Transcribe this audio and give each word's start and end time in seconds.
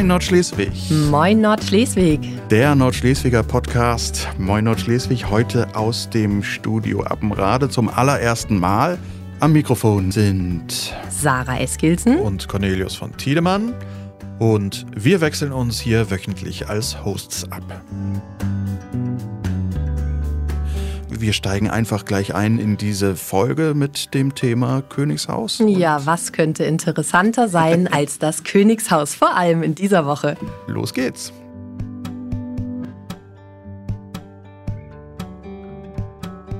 Moin 0.00 0.08
Nordschleswig. 0.08 0.90
Moin 1.10 1.42
Nordschleswig. 1.42 2.20
Der 2.48 2.74
Nordschleswiger 2.74 3.42
Podcast. 3.42 4.30
Moin 4.38 4.64
Nordschleswig. 4.64 5.28
Heute 5.28 5.76
aus 5.76 6.08
dem 6.08 6.42
Studio 6.42 7.02
Appenrade 7.02 7.68
zum 7.68 7.90
allerersten 7.90 8.58
Mal. 8.58 8.96
Am 9.40 9.52
Mikrofon 9.52 10.10
sind 10.10 10.96
Sarah 11.10 11.58
Eskilsen 11.58 12.18
und 12.18 12.48
Cornelius 12.48 12.94
von 12.94 13.14
Tiedemann. 13.18 13.74
Und 14.38 14.86
wir 14.96 15.20
wechseln 15.20 15.52
uns 15.52 15.78
hier 15.78 16.10
wöchentlich 16.10 16.66
als 16.66 17.04
Hosts 17.04 17.52
ab. 17.52 17.82
Wir 21.20 21.34
steigen 21.34 21.68
einfach 21.68 22.06
gleich 22.06 22.34
ein 22.34 22.58
in 22.58 22.78
diese 22.78 23.14
Folge 23.14 23.74
mit 23.76 24.14
dem 24.14 24.34
Thema 24.34 24.80
Königshaus. 24.80 25.62
Ja, 25.66 26.06
was 26.06 26.32
könnte 26.32 26.64
interessanter 26.64 27.46
sein 27.50 27.86
als 27.92 28.18
das 28.18 28.42
Königshaus, 28.42 29.14
vor 29.14 29.36
allem 29.36 29.62
in 29.62 29.74
dieser 29.74 30.06
Woche? 30.06 30.38
Los 30.66 30.94
geht's. 30.94 31.34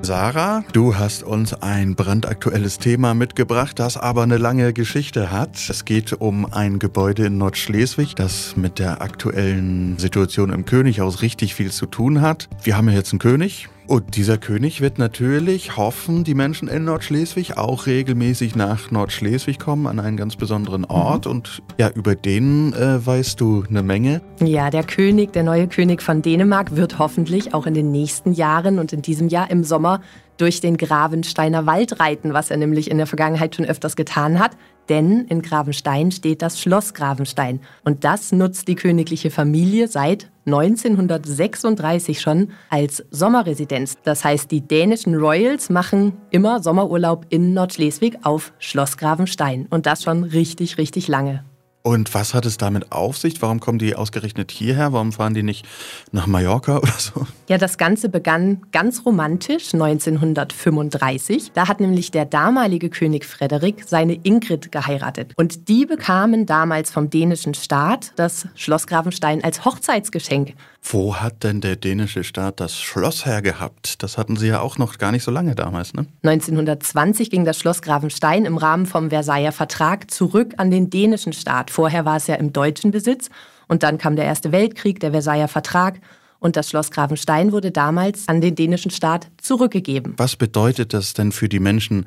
Sarah, 0.02 0.64
du 0.72 0.96
hast 0.96 1.22
uns 1.22 1.54
ein 1.54 1.94
brandaktuelles 1.94 2.78
Thema 2.78 3.14
mitgebracht, 3.14 3.78
das 3.78 3.96
aber 3.96 4.24
eine 4.24 4.38
lange 4.38 4.72
Geschichte 4.72 5.30
hat. 5.30 5.56
Es 5.68 5.84
geht 5.84 6.14
um 6.14 6.52
ein 6.52 6.78
Gebäude 6.78 7.26
in 7.26 7.38
Nordschleswig, 7.38 8.14
das 8.14 8.56
mit 8.56 8.78
der 8.78 9.02
aktuellen 9.02 9.98
Situation 9.98 10.50
im 10.50 10.64
Könighaus 10.64 11.22
richtig 11.22 11.54
viel 11.54 11.70
zu 11.70 11.86
tun 11.86 12.22
hat. 12.22 12.48
Wir 12.62 12.76
haben 12.76 12.88
ja 12.88 12.94
jetzt 12.96 13.12
einen 13.12 13.20
König, 13.20 13.68
und 13.90 14.14
dieser 14.14 14.38
König 14.38 14.80
wird 14.80 14.98
natürlich 14.98 15.76
hoffen, 15.76 16.22
die 16.22 16.34
Menschen 16.34 16.68
in 16.68 16.84
Nordschleswig 16.84 17.56
auch 17.56 17.86
regelmäßig 17.86 18.54
nach 18.54 18.92
Nordschleswig 18.92 19.58
kommen, 19.58 19.88
an 19.88 19.98
einen 19.98 20.16
ganz 20.16 20.36
besonderen 20.36 20.84
Ort. 20.84 21.26
Mhm. 21.26 21.32
Und 21.32 21.62
ja, 21.76 21.90
über 21.90 22.14
den 22.14 22.72
äh, 22.72 23.04
weißt 23.04 23.40
du 23.40 23.64
eine 23.68 23.82
Menge. 23.82 24.20
Ja, 24.38 24.70
der 24.70 24.84
König, 24.84 25.32
der 25.32 25.42
neue 25.42 25.66
König 25.66 26.02
von 26.02 26.22
Dänemark, 26.22 26.76
wird 26.76 27.00
hoffentlich 27.00 27.52
auch 27.52 27.66
in 27.66 27.74
den 27.74 27.90
nächsten 27.90 28.32
Jahren 28.32 28.78
und 28.78 28.92
in 28.92 29.02
diesem 29.02 29.26
Jahr 29.26 29.50
im 29.50 29.64
Sommer 29.64 30.00
durch 30.40 30.60
den 30.60 30.76
Gravensteiner 30.76 31.66
Wald 31.66 32.00
reiten, 32.00 32.32
was 32.32 32.50
er 32.50 32.56
nämlich 32.56 32.90
in 32.90 32.98
der 32.98 33.06
Vergangenheit 33.06 33.54
schon 33.54 33.64
öfters 33.64 33.96
getan 33.96 34.38
hat 34.38 34.56
denn 34.90 35.24
in 35.26 35.40
Gravenstein 35.40 36.10
steht 36.10 36.42
das 36.42 36.60
Schloss 36.60 36.92
Gravenstein 36.92 37.60
und 37.84 38.04
das 38.04 38.32
nutzt 38.32 38.68
die 38.68 38.74
königliche 38.74 39.30
Familie 39.30 39.88
seit 39.88 40.28
1936 40.46 42.20
schon 42.20 42.50
als 42.70 43.04
Sommerresidenz. 43.10 43.98
Das 44.02 44.24
heißt, 44.24 44.50
die 44.50 44.62
dänischen 44.62 45.14
Royals 45.14 45.70
machen 45.70 46.14
immer 46.30 46.60
Sommerurlaub 46.60 47.24
in 47.28 47.54
Nordschleswig 47.54 48.18
auf 48.24 48.52
Schloss 48.58 48.96
Gravenstein 48.96 49.68
und 49.70 49.86
das 49.86 50.02
schon 50.02 50.24
richtig, 50.24 50.76
richtig 50.76 51.06
lange. 51.06 51.44
Und 51.82 52.12
was 52.12 52.34
hat 52.34 52.44
es 52.44 52.58
damit 52.58 52.92
auf 52.92 53.16
sich? 53.16 53.40
Warum 53.40 53.58
kommen 53.58 53.78
die 53.78 53.94
ausgerechnet 53.96 54.50
hierher? 54.50 54.92
Warum 54.92 55.12
fahren 55.12 55.32
die 55.32 55.42
nicht 55.42 55.64
nach 56.12 56.26
Mallorca 56.26 56.76
oder 56.78 56.92
so? 56.98 57.26
Ja, 57.48 57.56
das 57.56 57.78
Ganze 57.78 58.10
begann 58.10 58.62
ganz 58.70 59.06
romantisch 59.06 59.72
1935. 59.72 61.52
Da 61.52 61.68
hat 61.68 61.80
nämlich 61.80 62.10
der 62.10 62.26
damalige 62.26 62.90
König 62.90 63.24
Frederik 63.24 63.84
seine 63.86 64.14
Ingrid 64.14 64.70
geheiratet. 64.70 65.32
Und 65.36 65.68
die 65.68 65.86
bekamen 65.86 66.44
damals 66.44 66.90
vom 66.90 67.08
dänischen 67.08 67.54
Staat 67.54 68.12
das 68.16 68.46
Schloss 68.54 68.86
Grafenstein 68.86 69.42
als 69.42 69.64
Hochzeitsgeschenk. 69.64 70.52
Wo 70.82 71.16
hat 71.16 71.44
denn 71.44 71.60
der 71.60 71.76
dänische 71.76 72.24
Staat 72.24 72.60
das 72.60 72.80
Schloss 72.80 73.26
hergehabt? 73.26 74.02
Das 74.02 74.16
hatten 74.16 74.36
sie 74.36 74.48
ja 74.48 74.60
auch 74.60 74.78
noch 74.78 74.98
gar 74.98 75.12
nicht 75.12 75.22
so 75.22 75.30
lange 75.30 75.54
damals, 75.54 75.92
ne? 75.92 76.06
1920 76.22 77.30
ging 77.30 77.44
das 77.44 77.58
Schloss 77.58 77.82
Grafenstein 77.82 78.44
im 78.44 78.56
Rahmen 78.56 78.86
vom 78.86 79.10
Versailler 79.10 79.52
Vertrag 79.52 80.10
zurück 80.10 80.54
an 80.56 80.70
den 80.70 80.88
dänischen 80.88 81.32
Staat. 81.32 81.69
Vorher 81.70 82.04
war 82.04 82.16
es 82.16 82.26
ja 82.26 82.34
im 82.34 82.52
deutschen 82.52 82.90
Besitz 82.90 83.30
und 83.68 83.82
dann 83.82 83.98
kam 83.98 84.16
der 84.16 84.24
Erste 84.24 84.52
Weltkrieg, 84.52 85.00
der 85.00 85.12
Versailler 85.12 85.48
Vertrag 85.48 86.00
und 86.40 86.56
das 86.56 86.70
Schloss 86.70 86.90
Grafenstein 86.90 87.52
wurde 87.52 87.70
damals 87.70 88.26
an 88.28 88.40
den 88.40 88.54
dänischen 88.54 88.90
Staat 88.90 89.28
zurückgegeben. 89.40 90.14
Was 90.16 90.36
bedeutet 90.36 90.92
das 90.92 91.14
denn 91.14 91.32
für 91.32 91.48
die 91.48 91.60
Menschen 91.60 92.06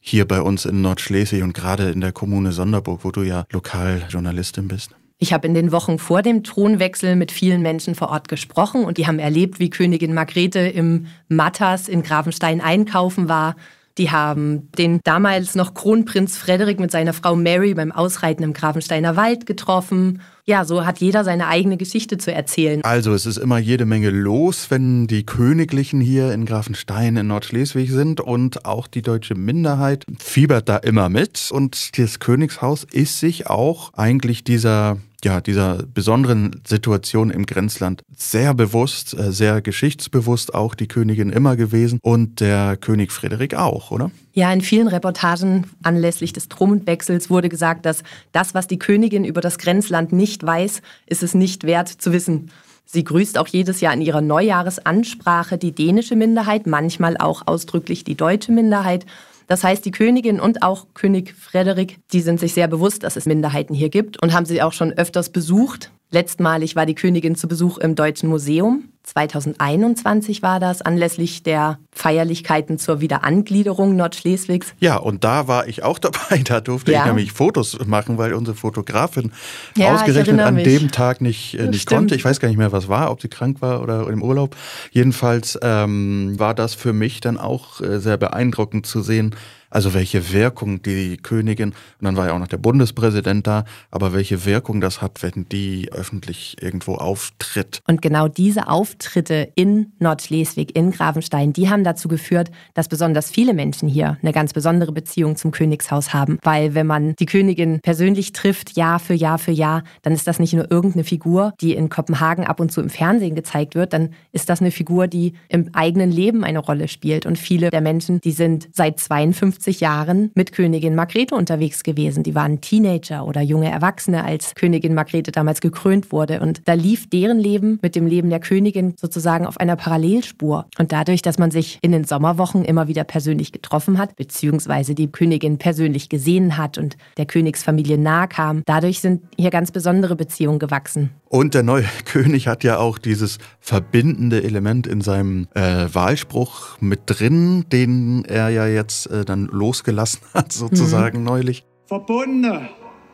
hier 0.00 0.26
bei 0.26 0.40
uns 0.42 0.64
in 0.64 0.82
Nordschleswig 0.82 1.42
und 1.42 1.54
gerade 1.54 1.90
in 1.90 2.00
der 2.00 2.12
Kommune 2.12 2.52
Sonderburg, 2.52 3.04
wo 3.04 3.10
du 3.10 3.22
ja 3.22 3.44
Lokaljournalistin 3.52 4.68
bist? 4.68 4.90
Ich 5.18 5.32
habe 5.32 5.46
in 5.46 5.54
den 5.54 5.70
Wochen 5.70 5.98
vor 5.98 6.22
dem 6.22 6.42
Thronwechsel 6.42 7.14
mit 7.14 7.30
vielen 7.30 7.62
Menschen 7.62 7.94
vor 7.94 8.08
Ort 8.08 8.28
gesprochen 8.28 8.84
und 8.84 8.98
die 8.98 9.06
haben 9.06 9.18
erlebt, 9.18 9.60
wie 9.60 9.70
Königin 9.70 10.12
Margrethe 10.12 10.58
im 10.58 11.06
Mattas 11.28 11.88
in 11.88 12.02
Grafenstein 12.02 12.60
einkaufen 12.60 13.28
war. 13.28 13.54
Die 13.96 14.10
haben 14.10 14.70
den 14.76 15.00
damals 15.04 15.54
noch 15.54 15.72
Kronprinz 15.72 16.36
Frederik 16.36 16.80
mit 16.80 16.90
seiner 16.90 17.12
Frau 17.12 17.36
Mary 17.36 17.74
beim 17.74 17.92
Ausreiten 17.92 18.42
im 18.42 18.52
Grafensteiner 18.52 19.14
Wald 19.16 19.46
getroffen. 19.46 20.20
Ja, 20.46 20.64
so 20.64 20.84
hat 20.84 20.98
jeder 20.98 21.24
seine 21.24 21.46
eigene 21.46 21.76
Geschichte 21.76 22.18
zu 22.18 22.32
erzählen. 22.32 22.82
Also 22.82 23.14
es 23.14 23.24
ist 23.24 23.38
immer 23.38 23.58
jede 23.58 23.86
Menge 23.86 24.10
los, 24.10 24.66
wenn 24.68 25.06
die 25.06 25.24
Königlichen 25.24 26.00
hier 26.00 26.32
in 26.32 26.44
Grafenstein 26.44 27.16
in 27.16 27.28
Nordschleswig 27.28 27.90
sind 27.90 28.20
und 28.20 28.66
auch 28.66 28.88
die 28.88 29.02
deutsche 29.02 29.36
Minderheit 29.36 30.04
fiebert 30.18 30.68
da 30.68 30.76
immer 30.76 31.08
mit. 31.08 31.50
Und 31.50 31.96
das 31.96 32.18
Königshaus 32.18 32.84
ist 32.90 33.20
sich 33.20 33.46
auch 33.46 33.94
eigentlich 33.94 34.44
dieser 34.44 34.98
ja, 35.24 35.40
dieser 35.40 35.82
besonderen 35.82 36.60
Situation 36.66 37.30
im 37.30 37.46
Grenzland 37.46 38.02
sehr 38.16 38.54
bewusst, 38.54 39.14
äh, 39.14 39.32
sehr 39.32 39.60
geschichtsbewusst 39.60 40.54
auch 40.54 40.74
die 40.74 40.86
Königin 40.86 41.30
immer 41.30 41.56
gewesen 41.56 41.98
und 42.02 42.40
der 42.40 42.76
König 42.76 43.10
Friedrich 43.10 43.56
auch, 43.56 43.90
oder? 43.90 44.10
Ja, 44.32 44.52
in 44.52 44.60
vielen 44.60 44.88
Reportagen 44.88 45.66
anlässlich 45.82 46.32
des 46.32 46.48
Thronwechsels 46.48 47.30
wurde 47.30 47.48
gesagt, 47.48 47.86
dass 47.86 48.02
das, 48.32 48.54
was 48.54 48.66
die 48.66 48.78
Königin 48.78 49.24
über 49.24 49.40
das 49.40 49.58
Grenzland 49.58 50.12
nicht 50.12 50.44
weiß, 50.44 50.82
ist 51.06 51.22
es 51.22 51.34
nicht 51.34 51.64
wert 51.64 51.88
zu 51.88 52.12
wissen. 52.12 52.50
Sie 52.86 53.04
grüßt 53.04 53.38
auch 53.38 53.48
jedes 53.48 53.80
Jahr 53.80 53.94
in 53.94 54.02
ihrer 54.02 54.20
Neujahresansprache 54.20 55.58
die 55.58 55.72
dänische 55.72 56.16
Minderheit, 56.16 56.66
manchmal 56.66 57.16
auch 57.16 57.42
ausdrücklich 57.46 58.04
die 58.04 58.14
deutsche 58.14 58.52
Minderheit. 58.52 59.06
Das 59.46 59.64
heißt, 59.64 59.84
die 59.84 59.90
Königin 59.90 60.40
und 60.40 60.62
auch 60.62 60.86
König 60.94 61.34
Frederik, 61.34 61.98
die 62.12 62.20
sind 62.20 62.40
sich 62.40 62.54
sehr 62.54 62.68
bewusst, 62.68 63.02
dass 63.02 63.16
es 63.16 63.26
Minderheiten 63.26 63.74
hier 63.74 63.88
gibt 63.88 64.22
und 64.22 64.32
haben 64.32 64.46
sie 64.46 64.62
auch 64.62 64.72
schon 64.72 64.92
öfters 64.92 65.30
besucht. 65.30 65.90
Letztmalig 66.14 66.76
war 66.76 66.86
die 66.86 66.94
Königin 66.94 67.34
zu 67.34 67.48
Besuch 67.48 67.76
im 67.78 67.96
Deutschen 67.96 68.28
Museum. 68.28 68.84
2021 69.02 70.42
war 70.42 70.60
das, 70.60 70.80
anlässlich 70.80 71.42
der 71.42 71.80
Feierlichkeiten 71.90 72.78
zur 72.78 73.00
Wiederangliederung 73.00 73.96
Nordschleswigs. 73.96 74.74
Ja, 74.78 74.96
und 74.96 75.24
da 75.24 75.48
war 75.48 75.66
ich 75.66 75.82
auch 75.82 75.98
dabei. 75.98 76.42
Da 76.44 76.60
durfte 76.60 76.92
ja. 76.92 77.00
ich 77.00 77.06
nämlich 77.06 77.32
Fotos 77.32 77.84
machen, 77.84 78.16
weil 78.16 78.32
unsere 78.32 78.56
Fotografin 78.56 79.32
ja, 79.76 79.92
ausgerechnet 79.92 80.38
an 80.40 80.54
mich. 80.54 80.64
dem 80.64 80.92
Tag 80.92 81.20
nicht, 81.20 81.54
äh, 81.54 81.66
nicht 81.66 81.88
konnte. 81.88 82.14
Ich 82.14 82.24
weiß 82.24 82.38
gar 82.38 82.46
nicht 82.46 82.58
mehr, 82.58 82.70
was 82.70 82.88
war, 82.88 83.10
ob 83.10 83.20
sie 83.20 83.28
krank 83.28 83.60
war 83.60 83.82
oder 83.82 84.08
im 84.08 84.22
Urlaub. 84.22 84.56
Jedenfalls 84.92 85.58
ähm, 85.62 86.38
war 86.38 86.54
das 86.54 86.74
für 86.74 86.92
mich 86.92 87.20
dann 87.20 87.38
auch 87.38 87.80
äh, 87.80 87.98
sehr 87.98 88.18
beeindruckend 88.18 88.86
zu 88.86 89.02
sehen, 89.02 89.34
also 89.74 89.92
welche 89.92 90.32
Wirkung 90.32 90.82
die 90.82 91.16
Königin, 91.16 91.70
und 91.70 91.74
dann 92.00 92.16
war 92.16 92.28
ja 92.28 92.34
auch 92.34 92.38
noch 92.38 92.48
der 92.48 92.58
Bundespräsident 92.58 93.46
da, 93.46 93.64
aber 93.90 94.12
welche 94.12 94.44
Wirkung 94.44 94.80
das 94.80 95.02
hat, 95.02 95.22
wenn 95.22 95.48
die 95.48 95.90
öffentlich 95.90 96.56
irgendwo 96.60 96.94
auftritt. 96.94 97.80
Und 97.88 98.00
genau 98.00 98.28
diese 98.28 98.68
Auftritte 98.68 99.48
in 99.56 99.92
Nordschleswig, 99.98 100.76
in 100.76 100.92
Gravenstein, 100.92 101.52
die 101.52 101.68
haben 101.68 101.82
dazu 101.82 102.06
geführt, 102.06 102.52
dass 102.74 102.88
besonders 102.88 103.30
viele 103.30 103.52
Menschen 103.52 103.88
hier 103.88 104.16
eine 104.22 104.32
ganz 104.32 104.52
besondere 104.52 104.92
Beziehung 104.92 105.34
zum 105.34 105.50
Königshaus 105.50 106.14
haben. 106.14 106.38
Weil 106.42 106.74
wenn 106.74 106.86
man 106.86 107.16
die 107.16 107.26
Königin 107.26 107.80
persönlich 107.80 108.32
trifft, 108.32 108.76
Jahr 108.76 109.00
für 109.00 109.14
Jahr 109.14 109.38
für 109.38 109.50
Jahr, 109.50 109.82
dann 110.02 110.12
ist 110.12 110.28
das 110.28 110.38
nicht 110.38 110.52
nur 110.52 110.70
irgendeine 110.70 111.02
Figur, 111.04 111.52
die 111.60 111.74
in 111.74 111.88
Kopenhagen 111.88 112.44
ab 112.44 112.60
und 112.60 112.70
zu 112.70 112.80
im 112.80 112.90
Fernsehen 112.90 113.34
gezeigt 113.34 113.74
wird, 113.74 113.92
dann 113.92 114.10
ist 114.30 114.48
das 114.48 114.60
eine 114.60 114.70
Figur, 114.70 115.08
die 115.08 115.32
im 115.48 115.70
eigenen 115.74 116.12
Leben 116.12 116.44
eine 116.44 116.60
Rolle 116.60 116.86
spielt. 116.86 117.26
Und 117.26 117.38
viele 117.38 117.70
der 117.70 117.80
Menschen, 117.80 118.20
die 118.20 118.32
sind 118.32 118.68
seit 118.72 119.00
52 119.00 119.63
50 119.64 119.80
Jahren 119.80 120.30
mit 120.34 120.52
Königin 120.52 120.94
Margrethe 120.94 121.34
unterwegs 121.34 121.82
gewesen. 121.82 122.22
Die 122.22 122.34
waren 122.34 122.60
Teenager 122.60 123.26
oder 123.26 123.40
junge 123.40 123.70
Erwachsene, 123.70 124.22
als 124.22 124.54
Königin 124.54 124.92
Margrethe 124.92 125.32
damals 125.32 125.62
gekrönt 125.62 126.12
wurde. 126.12 126.40
Und 126.40 126.68
da 126.68 126.74
lief 126.74 127.08
deren 127.08 127.38
Leben 127.38 127.78
mit 127.80 127.96
dem 127.96 128.06
Leben 128.06 128.28
der 128.28 128.40
Königin 128.40 128.92
sozusagen 129.00 129.46
auf 129.46 129.58
einer 129.58 129.76
Parallelspur. 129.76 130.66
Und 130.78 130.92
dadurch, 130.92 131.22
dass 131.22 131.38
man 131.38 131.50
sich 131.50 131.78
in 131.80 131.92
den 131.92 132.04
Sommerwochen 132.04 132.62
immer 132.62 132.88
wieder 132.88 133.04
persönlich 133.04 133.52
getroffen 133.52 133.96
hat, 133.96 134.16
beziehungsweise 134.16 134.94
die 134.94 135.10
Königin 135.10 135.56
persönlich 135.56 136.10
gesehen 136.10 136.58
hat 136.58 136.76
und 136.76 136.98
der 137.16 137.24
Königsfamilie 137.24 137.96
nahe 137.96 138.28
kam, 138.28 138.62
dadurch 138.66 139.00
sind 139.00 139.22
hier 139.38 139.50
ganz 139.50 139.70
besondere 139.70 140.14
Beziehungen 140.14 140.58
gewachsen. 140.58 141.08
Und 141.34 141.54
der 141.54 141.64
neue 141.64 141.84
König 142.04 142.46
hat 142.46 142.62
ja 142.62 142.78
auch 142.78 142.96
dieses 142.96 143.38
verbindende 143.58 144.44
Element 144.44 144.86
in 144.86 145.00
seinem 145.00 145.48
äh, 145.54 145.86
Wahlspruch 145.92 146.78
mit 146.80 147.00
drin, 147.06 147.64
den 147.72 148.24
er 148.24 148.50
ja 148.50 148.68
jetzt 148.68 149.10
äh, 149.10 149.24
dann 149.24 149.48
losgelassen 149.54 150.20
hat, 150.34 150.52
sozusagen 150.52 151.18
mhm. 151.18 151.24
neulich. 151.24 151.64
Verbundene, 151.86 152.68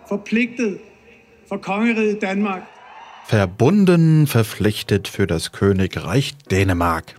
verpflichtet 0.06 0.80
für 1.46 1.58
Kongeriget 1.58 2.22
Danmark. 2.22 2.62
Verbunden, 3.26 4.26
verpflichtet 4.26 5.06
für 5.06 5.26
das 5.26 5.52
Königreich 5.52 6.36
Dänemark. 6.50 7.14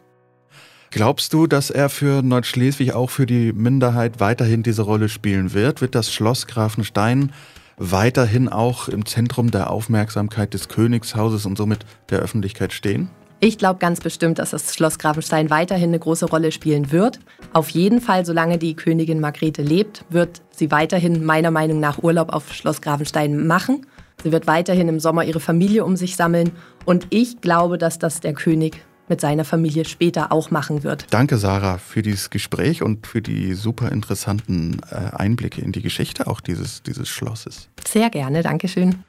Glaubst 0.89 1.31
du, 1.31 1.47
dass 1.47 1.69
er 1.69 1.87
für 1.87 2.21
Nordschleswig 2.21 2.93
auch 2.93 3.09
für 3.09 3.25
die 3.25 3.53
Minderheit 3.53 4.19
weiterhin 4.19 4.61
diese 4.61 4.81
Rolle 4.81 5.07
spielen 5.07 5.53
wird? 5.53 5.79
Wird 5.79 5.95
das 5.95 6.11
Schloss 6.11 6.47
Grafenstein 6.47 7.31
weiterhin 7.77 8.49
auch 8.49 8.89
im 8.89 9.05
Zentrum 9.05 9.51
der 9.51 9.69
Aufmerksamkeit 9.69 10.53
des 10.53 10.67
Königshauses 10.67 11.45
und 11.45 11.57
somit 11.57 11.85
der 12.09 12.19
Öffentlichkeit 12.19 12.73
stehen? 12.73 13.09
Ich 13.43 13.57
glaube 13.57 13.79
ganz 13.79 13.99
bestimmt, 13.99 14.37
dass 14.37 14.51
das 14.51 14.75
Schloss 14.75 14.99
Grafenstein 14.99 15.49
weiterhin 15.49 15.89
eine 15.89 15.97
große 15.97 16.27
Rolle 16.27 16.51
spielen 16.51 16.91
wird. 16.91 17.19
Auf 17.53 17.69
jeden 17.69 17.99
Fall, 17.99 18.23
solange 18.23 18.59
die 18.59 18.75
Königin 18.75 19.19
Margrethe 19.19 19.63
lebt, 19.63 20.05
wird 20.09 20.43
sie 20.51 20.69
weiterhin 20.69 21.25
meiner 21.25 21.49
Meinung 21.49 21.79
nach 21.79 22.03
Urlaub 22.03 22.31
auf 22.31 22.53
Schloss 22.53 22.81
Grafenstein 22.81 23.47
machen. 23.47 23.87
Sie 24.23 24.31
wird 24.31 24.45
weiterhin 24.45 24.87
im 24.87 24.99
Sommer 24.99 25.23
ihre 25.23 25.39
Familie 25.39 25.85
um 25.85 25.97
sich 25.97 26.15
sammeln. 26.15 26.51
Und 26.85 27.07
ich 27.09 27.41
glaube, 27.41 27.79
dass 27.79 27.97
das 27.97 28.19
der 28.19 28.33
König 28.33 28.79
mit 29.09 29.19
seiner 29.19 29.43
Familie 29.43 29.85
später 29.85 30.31
auch 30.31 30.51
machen 30.51 30.83
wird. 30.83 31.07
Danke, 31.09 31.37
Sarah, 31.37 31.79
für 31.79 32.03
dieses 32.03 32.29
Gespräch 32.29 32.83
und 32.83 33.07
für 33.07 33.23
die 33.23 33.55
super 33.55 33.91
interessanten 33.91 34.81
äh, 34.91 35.15
Einblicke 35.15 35.61
in 35.61 35.71
die 35.71 35.81
Geschichte 35.81 36.27
auch 36.27 36.41
dieses, 36.41 36.83
dieses 36.83 37.09
Schlosses. 37.09 37.69
Sehr 37.87 38.11
gerne, 38.11 38.43
Dankeschön. 38.43 39.03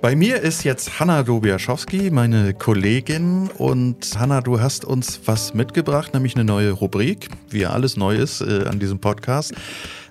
Bei 0.00 0.14
mir 0.14 0.40
ist 0.40 0.62
jetzt 0.62 1.00
Hanna 1.00 1.24
Dobiaschowski, 1.24 2.10
meine 2.12 2.54
Kollegin. 2.54 3.50
Und 3.58 4.16
Hanna, 4.16 4.40
du 4.40 4.60
hast 4.60 4.84
uns 4.84 5.20
was 5.24 5.54
mitgebracht, 5.54 6.14
nämlich 6.14 6.36
eine 6.36 6.44
neue 6.44 6.70
Rubrik, 6.70 7.28
wie 7.50 7.60
ja 7.62 7.70
alles 7.70 7.96
neu 7.96 8.14
ist 8.14 8.40
äh, 8.40 8.64
an 8.68 8.78
diesem 8.78 9.00
Podcast. 9.00 9.54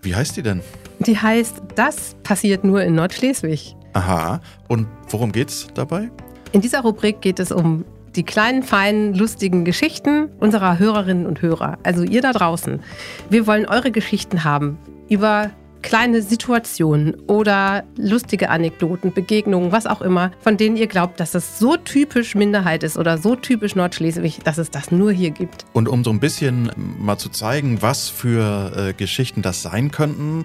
Wie 0.02 0.14
heißt 0.14 0.36
die 0.36 0.42
denn? 0.42 0.62
Die 1.00 1.18
heißt 1.18 1.62
Das 1.76 2.18
passiert 2.24 2.66
nur 2.66 2.84
in 2.84 2.96
Nordschleswig. 2.96 3.78
Aha. 3.94 4.42
Und 4.68 4.88
worum 5.08 5.32
geht's 5.32 5.68
dabei? 5.74 6.12
In 6.52 6.60
dieser 6.60 6.82
Rubrik 6.82 7.22
geht 7.22 7.40
es 7.40 7.54
um 7.54 7.86
die 8.18 8.24
kleinen, 8.24 8.64
feinen, 8.64 9.14
lustigen 9.14 9.64
Geschichten 9.64 10.28
unserer 10.42 10.80
Hörerinnen 10.80 11.26
und 11.26 11.42
Hörer. 11.42 11.78
Also 11.84 12.04
ihr 12.04 12.22
da 12.22 12.34
draußen. 12.34 12.82
Wir 13.30 13.48
wollen 13.48 13.66
eure 13.66 13.92
Geschichten 13.92 14.44
haben 14.44 14.78
über 15.08 15.52
kleine 15.88 16.22
Situationen 16.22 17.16
oder 17.28 17.86
lustige 17.96 18.50
Anekdoten, 18.50 19.14
Begegnungen, 19.14 19.72
was 19.72 19.88
auch 19.88 20.02
immer, 20.02 20.32
von 20.42 20.58
denen 20.58 20.76
ihr 20.76 20.88
glaubt, 20.88 21.22
dass 21.22 21.32
das 21.32 21.60
so 21.60 21.78
typisch 21.78 22.36
Minderheit 22.36 22.84
ist 22.84 22.98
oder 22.98 23.18
so 23.18 23.38
typisch 23.38 23.74
Nordschleswig, 23.74 24.40
dass 24.44 24.58
es 24.58 24.70
das 24.70 24.92
nur 24.92 25.14
hier 25.14 25.32
gibt. 25.32 25.66
Und 25.72 25.88
um 25.88 26.04
so 26.04 26.10
ein 26.10 26.20
bisschen 26.20 26.70
mal 27.00 27.18
zu 27.18 27.30
zeigen, 27.30 27.82
was 27.82 28.10
für 28.10 28.74
äh, 28.90 28.94
Geschichten 28.94 29.42
das 29.42 29.62
sein 29.62 29.90
könnten, 29.90 30.44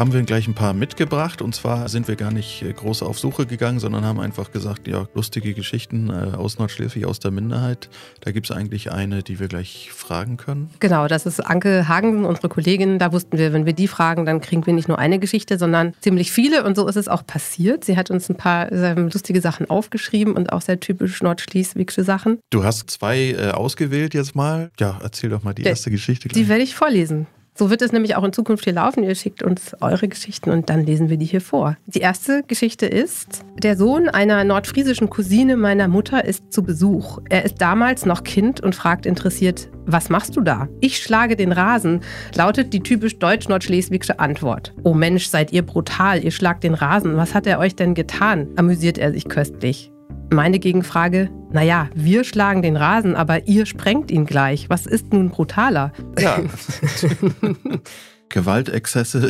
haben 0.00 0.14
wir 0.14 0.22
gleich 0.22 0.48
ein 0.48 0.54
paar 0.54 0.72
mitgebracht. 0.72 1.42
Und 1.42 1.54
zwar 1.54 1.90
sind 1.90 2.08
wir 2.08 2.16
gar 2.16 2.32
nicht 2.32 2.62
äh, 2.62 2.72
groß 2.72 3.02
auf 3.02 3.18
Suche 3.18 3.44
gegangen, 3.44 3.80
sondern 3.80 4.06
haben 4.06 4.18
einfach 4.18 4.50
gesagt, 4.50 4.88
ja, 4.88 5.06
lustige 5.14 5.52
Geschichten 5.52 6.08
äh, 6.08 6.36
aus 6.36 6.58
Nordschleswig, 6.58 7.04
aus 7.04 7.20
der 7.20 7.30
Minderheit. 7.30 7.90
Da 8.22 8.32
gibt 8.32 8.48
es 8.48 8.56
eigentlich 8.56 8.90
eine, 8.90 9.22
die 9.22 9.38
wir 9.38 9.48
gleich 9.48 9.90
fragen 9.94 10.38
können. 10.38 10.70
Genau, 10.80 11.06
das 11.06 11.26
ist 11.26 11.40
Anke 11.40 11.86
Hagen, 11.86 12.24
unsere 12.24 12.48
Kollegin. 12.48 12.98
Da 12.98 13.12
wussten 13.12 13.36
wir, 13.36 13.52
wenn 13.52 13.66
wir 13.66 13.74
die 13.74 13.88
fragen, 13.88 14.24
dann 14.24 14.40
kriegen 14.40 14.64
wir 14.64 14.72
nicht 14.72 14.88
nur 14.88 14.98
eine 14.98 15.18
Geschichte, 15.18 15.58
sondern 15.58 15.92
ziemlich 16.00 16.32
viele. 16.32 16.64
Und 16.64 16.76
so 16.76 16.88
ist 16.88 16.96
es 16.96 17.06
auch 17.06 17.26
passiert. 17.26 17.84
Sie 17.84 17.98
hat 17.98 18.10
uns 18.10 18.30
ein 18.30 18.36
paar 18.36 18.72
ähm, 18.72 19.10
lustige 19.12 19.42
Sachen 19.42 19.68
aufgeschrieben 19.68 20.32
und 20.34 20.50
auch 20.50 20.62
sehr 20.62 20.80
typisch 20.80 21.22
nordschleswigsche 21.22 22.04
Sachen. 22.04 22.38
Du 22.48 22.64
hast 22.64 22.88
zwei 22.88 23.32
äh, 23.32 23.50
ausgewählt 23.50 24.14
jetzt 24.14 24.34
mal. 24.34 24.70
Ja, 24.80 24.98
erzähl 25.02 25.28
doch 25.28 25.42
mal 25.42 25.52
die 25.52 25.64
erste 25.64 25.90
Geschichte. 25.90 26.28
Gleich. 26.28 26.42
Die 26.42 26.48
werde 26.48 26.62
ich 26.62 26.74
vorlesen. 26.74 27.26
So 27.60 27.68
wird 27.68 27.82
es 27.82 27.92
nämlich 27.92 28.16
auch 28.16 28.24
in 28.24 28.32
Zukunft 28.32 28.64
hier 28.64 28.72
laufen. 28.72 29.02
Ihr 29.02 29.14
schickt 29.14 29.42
uns 29.42 29.76
eure 29.82 30.08
Geschichten 30.08 30.48
und 30.48 30.70
dann 30.70 30.82
lesen 30.82 31.10
wir 31.10 31.18
die 31.18 31.26
hier 31.26 31.42
vor. 31.42 31.76
Die 31.84 31.98
erste 31.98 32.42
Geschichte 32.42 32.86
ist, 32.86 33.44
der 33.62 33.76
Sohn 33.76 34.08
einer 34.08 34.44
nordfriesischen 34.44 35.10
Cousine 35.10 35.58
meiner 35.58 35.86
Mutter 35.86 36.24
ist 36.24 36.50
zu 36.50 36.62
Besuch. 36.62 37.18
Er 37.28 37.44
ist 37.44 37.60
damals 37.60 38.06
noch 38.06 38.24
Kind 38.24 38.62
und 38.62 38.74
fragt 38.74 39.04
interessiert, 39.04 39.68
was 39.84 40.08
machst 40.08 40.38
du 40.38 40.40
da? 40.40 40.68
Ich 40.80 41.02
schlage 41.02 41.36
den 41.36 41.52
Rasen, 41.52 42.00
lautet 42.34 42.72
die 42.72 42.80
typisch 42.80 43.18
deutsch-nordschleswigsche 43.18 44.18
Antwort. 44.18 44.72
Oh 44.82 44.94
Mensch, 44.94 45.26
seid 45.26 45.52
ihr 45.52 45.60
brutal, 45.60 46.24
ihr 46.24 46.30
schlagt 46.30 46.64
den 46.64 46.72
Rasen. 46.72 47.18
Was 47.18 47.34
hat 47.34 47.46
er 47.46 47.58
euch 47.58 47.76
denn 47.76 47.92
getan? 47.92 48.48
amüsiert 48.56 48.96
er 48.96 49.12
sich 49.12 49.28
köstlich. 49.28 49.92
Meine 50.32 50.60
Gegenfrage, 50.60 51.28
naja, 51.50 51.88
wir 51.94 52.22
schlagen 52.22 52.62
den 52.62 52.76
Rasen, 52.76 53.16
aber 53.16 53.48
ihr 53.48 53.66
sprengt 53.66 54.12
ihn 54.12 54.26
gleich. 54.26 54.70
Was 54.70 54.86
ist 54.86 55.12
nun 55.12 55.30
brutaler? 55.30 55.92
Ja. 56.18 56.38
Gewaltexzesse 58.28 59.28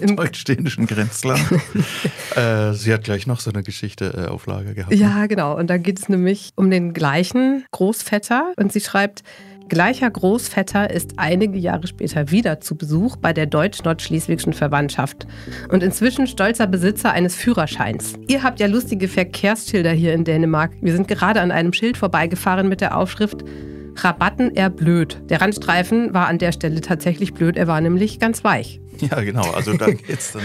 im 0.00 0.16
deutsch-dänischen 0.16 0.86
Grenzland. 0.86 1.42
äh, 2.34 2.72
sie 2.72 2.94
hat 2.94 3.04
gleich 3.04 3.26
noch 3.26 3.40
so 3.40 3.50
eine 3.50 3.62
Geschichte 3.62 4.24
äh, 4.26 4.30
auf 4.30 4.46
Lager 4.46 4.72
gehabt. 4.72 4.94
Ja, 4.94 5.20
ne? 5.20 5.28
genau. 5.28 5.54
Und 5.54 5.68
da 5.68 5.76
geht 5.76 5.98
es 5.98 6.08
nämlich 6.08 6.52
um 6.56 6.70
den 6.70 6.94
gleichen 6.94 7.66
Großvetter. 7.72 8.54
Und 8.56 8.72
sie 8.72 8.80
schreibt, 8.80 9.22
Gleicher 9.68 10.10
Großvetter 10.10 10.90
ist 10.90 11.14
einige 11.16 11.58
Jahre 11.58 11.86
später 11.86 12.30
wieder 12.30 12.60
zu 12.60 12.76
Besuch 12.76 13.16
bei 13.16 13.32
der 13.32 13.46
deutsch-nordschleswigschen 13.46 14.52
Verwandtschaft 14.52 15.26
und 15.70 15.82
inzwischen 15.82 16.26
stolzer 16.26 16.66
Besitzer 16.66 17.12
eines 17.12 17.34
Führerscheins. 17.34 18.14
Ihr 18.28 18.42
habt 18.42 18.60
ja 18.60 18.66
lustige 18.66 19.08
Verkehrsschilder 19.08 19.92
hier 19.92 20.12
in 20.12 20.24
Dänemark. 20.24 20.72
Wir 20.80 20.92
sind 20.92 21.08
gerade 21.08 21.40
an 21.40 21.50
einem 21.50 21.72
Schild 21.72 21.96
vorbeigefahren 21.96 22.68
mit 22.68 22.80
der 22.80 22.96
Aufschrift 22.96 23.44
Rabatten 23.96 24.54
er 24.56 24.70
blöd. 24.70 25.20
Der 25.28 25.40
Randstreifen 25.40 26.14
war 26.14 26.26
an 26.26 26.38
der 26.38 26.52
Stelle 26.52 26.80
tatsächlich 26.80 27.34
blöd, 27.34 27.56
er 27.56 27.66
war 27.66 27.80
nämlich 27.80 28.18
ganz 28.18 28.42
weich. 28.44 28.81
Ja, 29.00 29.20
genau. 29.20 29.50
Also 29.50 29.76
da 29.76 29.86
geht 29.90 30.18
es 30.18 30.32
dann 30.32 30.42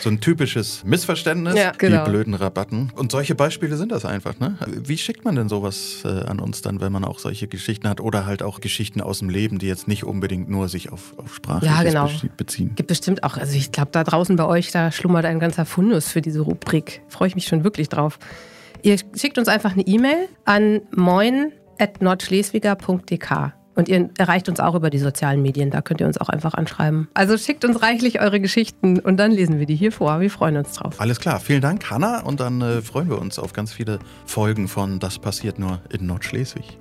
so 0.00 0.08
ein 0.10 0.20
typisches 0.20 0.84
Missverständnis, 0.84 1.56
ja, 1.56 1.72
genau. 1.72 2.04
die 2.04 2.10
blöden 2.10 2.34
Rabatten. 2.34 2.92
Und 2.94 3.10
solche 3.10 3.34
Beispiele 3.34 3.76
sind 3.76 3.90
das 3.92 4.04
einfach. 4.04 4.38
Ne? 4.38 4.58
Wie 4.66 4.98
schickt 4.98 5.24
man 5.24 5.34
denn 5.34 5.48
sowas 5.48 6.02
äh, 6.04 6.08
an 6.08 6.38
uns 6.38 6.60
dann, 6.62 6.80
wenn 6.80 6.92
man 6.92 7.04
auch 7.04 7.18
solche 7.18 7.48
Geschichten 7.48 7.88
hat 7.88 8.00
oder 8.00 8.24
halt 8.26 8.42
auch 8.42 8.60
Geschichten 8.60 9.00
aus 9.00 9.20
dem 9.20 9.30
Leben, 9.30 9.58
die 9.58 9.66
jetzt 9.66 9.88
nicht 9.88 10.04
unbedingt 10.04 10.50
nur 10.50 10.68
sich 10.68 10.92
auf, 10.92 11.18
auf 11.18 11.34
Sprache 11.34 11.66
ja, 11.66 11.82
genau. 11.82 12.10
beziehen? 12.36 12.74
Gibt 12.74 12.88
bestimmt 12.88 13.24
auch. 13.24 13.38
Also 13.38 13.56
ich 13.56 13.72
glaube, 13.72 13.88
da 13.92 14.04
draußen 14.04 14.36
bei 14.36 14.44
euch, 14.44 14.72
da 14.72 14.92
schlummert 14.92 15.24
ein 15.24 15.40
ganzer 15.40 15.64
Fundus 15.64 16.08
für 16.08 16.20
diese 16.20 16.40
Rubrik. 16.40 17.00
Freue 17.08 17.28
ich 17.28 17.34
mich 17.34 17.46
schon 17.46 17.64
wirklich 17.64 17.88
drauf. 17.88 18.18
Ihr 18.82 18.98
schickt 19.14 19.38
uns 19.38 19.48
einfach 19.48 19.72
eine 19.72 19.86
E-Mail 19.86 20.28
an 20.44 20.82
moin.nordschleswiger.dk. 20.94 23.54
Und 23.76 23.88
ihr 23.88 24.08
erreicht 24.16 24.48
uns 24.48 24.58
auch 24.58 24.74
über 24.74 24.88
die 24.88 24.98
sozialen 24.98 25.42
Medien, 25.42 25.70
da 25.70 25.82
könnt 25.82 26.00
ihr 26.00 26.06
uns 26.06 26.18
auch 26.18 26.30
einfach 26.30 26.54
anschreiben. 26.54 27.08
Also 27.12 27.36
schickt 27.36 27.62
uns 27.64 27.82
reichlich 27.82 28.20
eure 28.20 28.40
Geschichten 28.40 28.98
und 28.98 29.18
dann 29.18 29.30
lesen 29.30 29.58
wir 29.58 29.66
die 29.66 29.76
hier 29.76 29.92
vor. 29.92 30.18
Wir 30.20 30.30
freuen 30.30 30.56
uns 30.56 30.72
drauf. 30.72 30.98
Alles 30.98 31.20
klar, 31.20 31.38
vielen 31.40 31.60
Dank, 31.60 31.90
Hanna. 31.90 32.22
Und 32.22 32.40
dann 32.40 32.62
äh, 32.62 32.80
freuen 32.80 33.10
wir 33.10 33.20
uns 33.20 33.38
auf 33.38 33.52
ganz 33.52 33.74
viele 33.74 33.98
Folgen 34.24 34.66
von 34.66 34.98
Das 34.98 35.18
passiert 35.18 35.58
nur 35.58 35.82
in 35.92 36.06
Nordschleswig. 36.06 36.78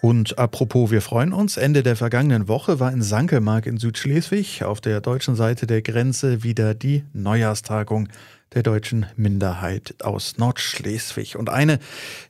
Und 0.00 0.38
apropos, 0.38 0.90
wir 0.92 1.00
freuen 1.00 1.32
uns. 1.32 1.56
Ende 1.56 1.82
der 1.82 1.96
vergangenen 1.96 2.46
Woche 2.46 2.78
war 2.78 2.92
in 2.92 3.02
Sankelmark 3.02 3.66
in 3.66 3.78
Südschleswig 3.78 4.64
auf 4.64 4.80
der 4.80 5.00
deutschen 5.00 5.34
Seite 5.34 5.66
der 5.66 5.82
Grenze 5.82 6.44
wieder 6.44 6.74
die 6.74 7.04
Neujahrstagung 7.12 8.08
der 8.54 8.62
deutschen 8.62 9.06
Minderheit 9.16 9.96
aus 10.02 10.38
Nordschleswig. 10.38 11.36
Und 11.36 11.48
eine, 11.48 11.78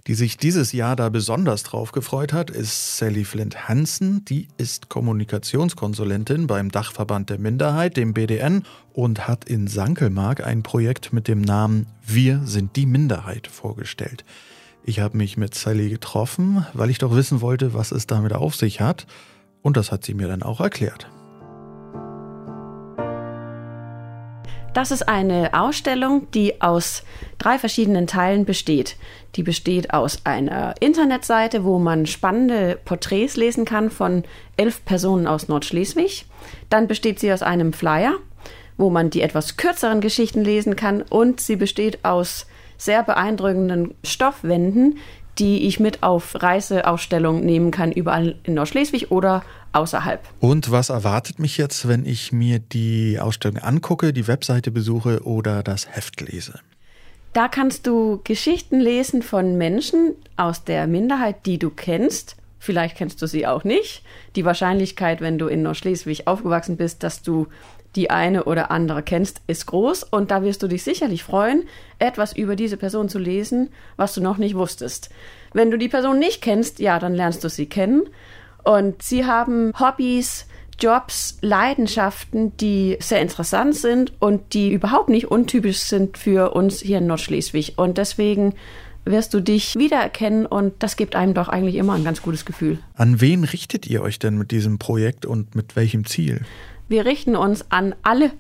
die 0.07 0.15
sich 0.15 0.37
dieses 0.37 0.73
Jahr 0.73 0.97
da 0.97 1.09
besonders 1.09 1.63
drauf 1.63 1.93
gefreut 1.93 2.33
hat, 2.33 2.51
ist 2.51 2.97
Sally 2.99 3.25
Flint 3.25 3.69
Hansen. 3.69 4.25
Die 4.25 4.49
ist 4.57 4.89
Kommunikationskonsulentin 4.89 6.47
beim 6.47 6.71
Dachverband 6.71 7.31
der 7.31 7.39
Minderheit, 7.39 7.97
dem 7.97 8.15
BDN, 8.15 8.65
und 8.93 9.27
hat 9.27 9.45
in 9.45 9.67
Sankelmark 9.67 10.45
ein 10.45 10.63
Projekt 10.63 11.13
mit 11.13 11.29
dem 11.29 11.41
Namen 11.41 11.87
Wir 12.07 12.43
sind 12.45 12.77
die 12.77 12.87
Minderheit 12.87 13.47
vorgestellt. 13.47 14.25
Ich 14.85 15.01
habe 15.01 15.17
mich 15.17 15.37
mit 15.37 15.55
Sally 15.55 15.89
getroffen, 15.89 16.67
weil 16.73 16.91
ich 16.91 16.99
doch 16.99 17.15
wissen 17.15 17.41
wollte, 17.41 17.73
was 17.73 17.93
es 17.93 18.07
damit 18.07 18.33
auf 18.33 18.57
sich 18.57 18.81
hat. 18.81 19.07
Und 19.63 19.77
das 19.77 19.93
hat 19.93 20.05
sie 20.05 20.15
mir 20.15 20.27
dann 20.27 20.43
auch 20.43 20.61
erklärt. 20.61 21.09
Das 24.75 24.91
ist 24.91 25.07
eine 25.07 25.51
Ausstellung, 25.53 26.31
die 26.33 26.63
aus 26.63 27.03
drei 27.37 27.59
verschiedenen 27.59 28.07
Teilen 28.07 28.47
besteht. 28.47 28.97
Die 29.37 29.43
besteht 29.43 29.93
aus 29.93 30.25
einer 30.25 30.75
Internetseite, 30.81 31.65
wo 31.65 31.79
man 31.79 32.07
spannende 32.07 32.79
Porträts 32.83 33.37
lesen 33.37 33.67
kann 33.67 33.91
von 33.91 34.25
elf 34.57 34.83
Personen 34.85 35.27
aus 35.27 35.49
Nordschleswig. 35.49 36.25
Dann 36.71 36.89
besteht 36.89 37.21
sie 37.21 37.33
aus 37.33 37.43
einem 37.43 37.75
Flyer, 37.75 38.15
wo 38.79 38.89
man 38.89 39.11
die 39.11 39.21
etwas 39.21 39.59
kürzeren 39.59 40.01
Geschichten 40.01 40.43
lesen 40.43 40.75
kann. 40.75 41.03
Und 41.03 41.41
sie 41.41 41.57
besteht 41.57 42.03
aus 42.05 42.47
sehr 42.79 43.03
beeindruckenden 43.03 43.95
Stoffwänden, 44.03 44.99
die 45.39 45.67
ich 45.67 45.81
mit 45.81 46.03
auf 46.03 46.43
Reiseausstellungen 46.43 47.45
nehmen 47.45 47.71
kann, 47.71 47.93
überall 47.93 48.37
in 48.45 48.55
Nordschleswig 48.55 49.11
oder 49.11 49.43
außerhalb. 49.73 50.21
Und 50.41 50.71
was 50.71 50.91
erwartet 50.91 51.39
mich 51.39 51.57
jetzt, 51.57 51.89
wenn 51.89 52.05
ich 52.05 52.33
mir 52.33 52.59
die 52.59 53.19
Ausstellung 53.19 53.59
angucke, 53.59 54.13
die 54.13 54.29
Webseite 54.29 54.71
besuche 54.71 55.23
oder 55.25 55.63
das 55.63 55.89
Heft 55.89 56.21
lese? 56.21 56.61
Da 57.33 57.49
kannst 57.49 57.87
du 57.87 58.21
Geschichten 58.25 58.79
lesen 58.79 59.23
von 59.23 59.57
Menschen 59.57 60.15
aus 60.37 60.65
der 60.65 60.87
Minderheit, 60.87 61.47
die 61.47 61.59
du 61.59 61.71
kennst. 61.71 62.37
Vielleicht 62.59 62.97
kennst 62.97 63.23
du 63.23 63.27
sie 63.27 63.47
auch 63.47 63.65
nicht. 63.65 64.03
Die 64.37 64.45
Wahrscheinlichkeit, 64.45 65.23
wenn 65.23 65.39
du 65.39 65.47
in 65.47 65.63
Nordschleswig 65.63 66.27
aufgewachsen 66.27 66.77
bist, 66.77 67.03
dass 67.03 67.23
du 67.23 67.47
die 67.97 68.11
eine 68.11 68.45
oder 68.45 68.71
andere 68.71 69.03
kennst, 69.03 69.43
ist 69.47 69.67
groß 69.67 70.05
und 70.05 70.31
da 70.31 70.43
wirst 70.43 70.63
du 70.63 70.69
dich 70.69 70.83
sicherlich 70.83 71.23
freuen, 71.23 71.65
etwas 71.99 72.35
über 72.35 72.57
diese 72.57 72.77
Person 72.77 73.09
zu 73.09 73.19
lesen, 73.19 73.71
was 73.97 74.15
du 74.15 74.21
noch 74.21 74.39
nicht 74.39 74.55
wusstest. 74.55 75.11
Wenn 75.53 75.71
du 75.71 75.79
die 75.79 75.89
Person 75.89 76.19
nicht 76.19 76.43
kennst, 76.43 76.79
ja, 76.79 76.99
dann 76.99 77.15
lernst 77.15 77.45
du 77.45 77.49
sie 77.49 77.67
kennen 77.67 78.05
und 78.65 79.03
sie 79.03 79.27
haben 79.27 79.73
Hobbys, 79.79 80.47
Jobs, 80.79 81.39
Leidenschaften, 81.43 82.57
die 82.57 82.97
sehr 83.01 83.21
interessant 83.21 83.77
sind 83.77 84.13
und 84.19 84.55
die 84.55 84.73
überhaupt 84.73 85.09
nicht 85.11 85.31
untypisch 85.31 85.79
sind 85.79 86.19
für 86.19 86.55
uns 86.55 86.81
hier 86.81 86.99
in 86.99 87.07
Nordschleswig. 87.07 87.75
Und 87.77 87.99
deswegen 87.99 88.55
wirst 89.05 89.35
du 89.35 89.41
dich 89.41 89.77
wiedererkennen 89.77 90.47
und 90.47 90.75
das 90.83 90.97
gibt 90.97 91.17
einem 91.17 91.35
doch 91.35 91.49
eigentlich 91.49 91.75
immer 91.77 91.95
ein 91.95 92.05
ganz 92.05 92.23
gutes 92.23 92.45
Gefühl. 92.45 92.79
An 92.95 93.21
wen 93.21 93.45
richtet 93.45 93.87
ihr 93.87 94.03
euch 94.03 94.19
denn 94.19 94.39
mit 94.39 94.51
diesem 94.51 94.79
Projekt 94.79 95.27
und 95.27 95.55
mit 95.55 95.77
welchem 95.77 96.05
Ziel? 96.05 96.43
Wir 96.93 97.07
richten 97.07 97.37
uns 97.37 97.65
an 97.71 97.95
alle. 98.03 98.33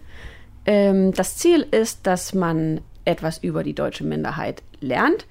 Ähm, 0.66 1.14
das 1.14 1.38
Ziel 1.38 1.66
ist, 1.70 2.06
dass 2.06 2.34
man 2.34 2.82
etwas 3.06 3.38
über 3.38 3.62
die 3.62 3.74
deutsche 3.74 4.04
Minderheit 4.04 4.62
lernt. 4.82 5.24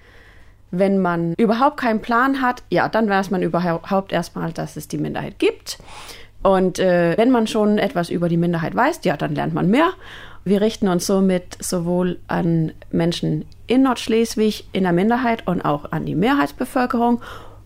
Wenn 0.71 0.97
man 0.97 1.35
überhaupt 1.37 1.77
keinen 1.77 2.01
Plan 2.01 2.41
hat, 2.41 2.63
ja, 2.71 2.89
dann 2.89 3.07
weiß 3.07 3.29
man 3.29 3.43
überhaupt 3.43 4.11
erstmal, 4.11 4.51
dass 4.53 4.75
es 4.75 4.87
die 4.87 4.97
Minderheit 4.97 5.37
gibt. 5.37 5.77
Und 6.41 6.79
äh, 6.79 7.15
wenn 7.15 7.29
man 7.29 7.45
schon 7.45 7.77
etwas 7.77 8.09
über 8.09 8.27
die 8.27 8.37
Minderheit 8.37 8.73
weiß, 8.73 9.01
ja, 9.03 9.15
dann 9.17 9.35
lernt 9.35 9.53
man 9.53 9.69
mehr. 9.69 9.91
Wir 10.43 10.59
richten 10.59 10.87
uns 10.87 11.05
somit 11.05 11.63
sowohl 11.63 12.17
an 12.27 12.71
Menschen 12.89 13.45
in 13.67 13.83
Nordschleswig 13.83 14.65
in 14.71 14.81
der 14.81 14.93
Minderheit 14.93 15.45
und 15.45 15.61
auch 15.61 15.91
an 15.91 16.07
die 16.07 16.15
Mehrheitsbevölkerung, 16.15 17.21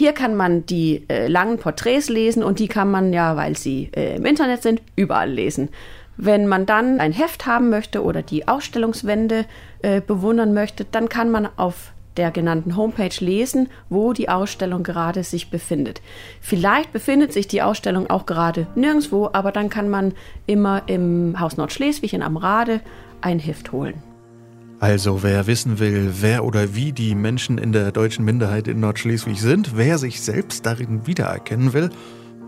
Hier 0.00 0.14
kann 0.14 0.34
man 0.34 0.64
die 0.64 1.04
äh, 1.10 1.26
langen 1.26 1.58
Porträts 1.58 2.08
lesen 2.08 2.42
und 2.42 2.58
die 2.58 2.68
kann 2.68 2.90
man 2.90 3.12
ja, 3.12 3.36
weil 3.36 3.54
sie 3.54 3.90
äh, 3.94 4.16
im 4.16 4.24
Internet 4.24 4.62
sind, 4.62 4.80
überall 4.96 5.30
lesen. 5.30 5.68
Wenn 6.16 6.46
man 6.46 6.64
dann 6.64 7.00
ein 7.00 7.12
Heft 7.12 7.44
haben 7.44 7.68
möchte 7.68 8.02
oder 8.02 8.22
die 8.22 8.48
Ausstellungswände 8.48 9.44
äh, 9.82 10.00
bewundern 10.00 10.54
möchte, 10.54 10.86
dann 10.86 11.10
kann 11.10 11.30
man 11.30 11.50
auf 11.58 11.92
der 12.16 12.30
genannten 12.30 12.78
Homepage 12.78 13.14
lesen, 13.22 13.68
wo 13.90 14.14
die 14.14 14.30
Ausstellung 14.30 14.84
gerade 14.84 15.22
sich 15.22 15.50
befindet. 15.50 16.00
Vielleicht 16.40 16.94
befindet 16.94 17.34
sich 17.34 17.46
die 17.46 17.60
Ausstellung 17.60 18.08
auch 18.08 18.24
gerade 18.24 18.68
nirgendwo, 18.74 19.28
aber 19.34 19.52
dann 19.52 19.68
kann 19.68 19.90
man 19.90 20.14
immer 20.46 20.84
im 20.86 21.38
Haus 21.38 21.58
Nordschleswig 21.58 22.14
in 22.14 22.22
Amrade 22.22 22.80
ein 23.20 23.38
Heft 23.38 23.70
holen. 23.72 24.02
Also 24.80 25.22
wer 25.22 25.46
wissen 25.46 25.78
will, 25.78 26.10
wer 26.20 26.42
oder 26.42 26.74
wie 26.74 26.92
die 26.92 27.14
Menschen 27.14 27.58
in 27.58 27.70
der 27.72 27.92
deutschen 27.92 28.24
Minderheit 28.24 28.66
in 28.66 28.80
Nordschleswig 28.80 29.38
sind, 29.38 29.76
wer 29.76 29.98
sich 29.98 30.22
selbst 30.22 30.64
darin 30.64 31.06
wiedererkennen 31.06 31.74
will 31.74 31.90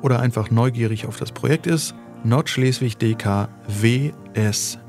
oder 0.01 0.19
einfach 0.19 0.51
neugierig 0.51 1.05
auf 1.07 1.19
das 1.19 1.31
Projekt 1.31 1.67
ist, 1.67 1.95
Nordschleswig 2.25 2.97
DK 2.97 3.51
WSDM. 3.69 4.83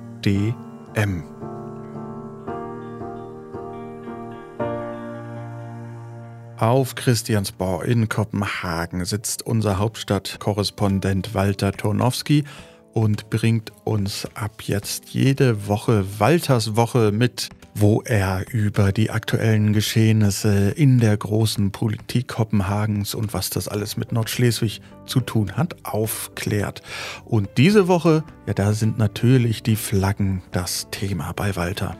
Auf 6.57 6.95
Christiansborg 6.95 7.85
in 7.85 8.07
Kopenhagen 8.07 9.03
sitzt 9.03 9.45
unser 9.45 9.79
Hauptstadtkorrespondent 9.79 11.33
Walter 11.33 11.73
Tornowski 11.73 12.45
und 12.93 13.29
bringt 13.29 13.71
uns 13.83 14.27
ab 14.35 14.62
jetzt 14.63 15.09
jede 15.09 15.67
Woche 15.67 16.05
Walters 16.19 16.75
Woche 16.75 17.12
mit, 17.12 17.50
wo 17.75 18.01
er 18.03 18.45
über 18.51 18.91
die 18.91 19.09
aktuellen 19.09 19.73
Geschehnisse 19.73 20.69
in 20.69 21.00
der 21.00 21.17
großen 21.17 21.71
Politik 21.71 22.27
Kopenhagens 22.27 23.15
und 23.15 23.33
was 23.33 23.50
das 23.50 23.67
alles 23.67 23.97
mit 23.97 24.12
Nordschleswig 24.12 24.81
zu 25.07 25.21
tun 25.21 25.57
hat, 25.57 25.75
aufklärt. 25.83 26.81
Und 27.25 27.50
diese 27.57 27.88
Woche, 27.88 28.23
ja, 28.45 28.53
da 28.53 28.73
sind 28.73 28.97
natürlich 29.00 29.63
die 29.63 29.75
Flaggen 29.75 30.43
das 30.51 30.88
Thema 30.91 31.33
bei 31.33 31.55
Walter. 31.55 31.97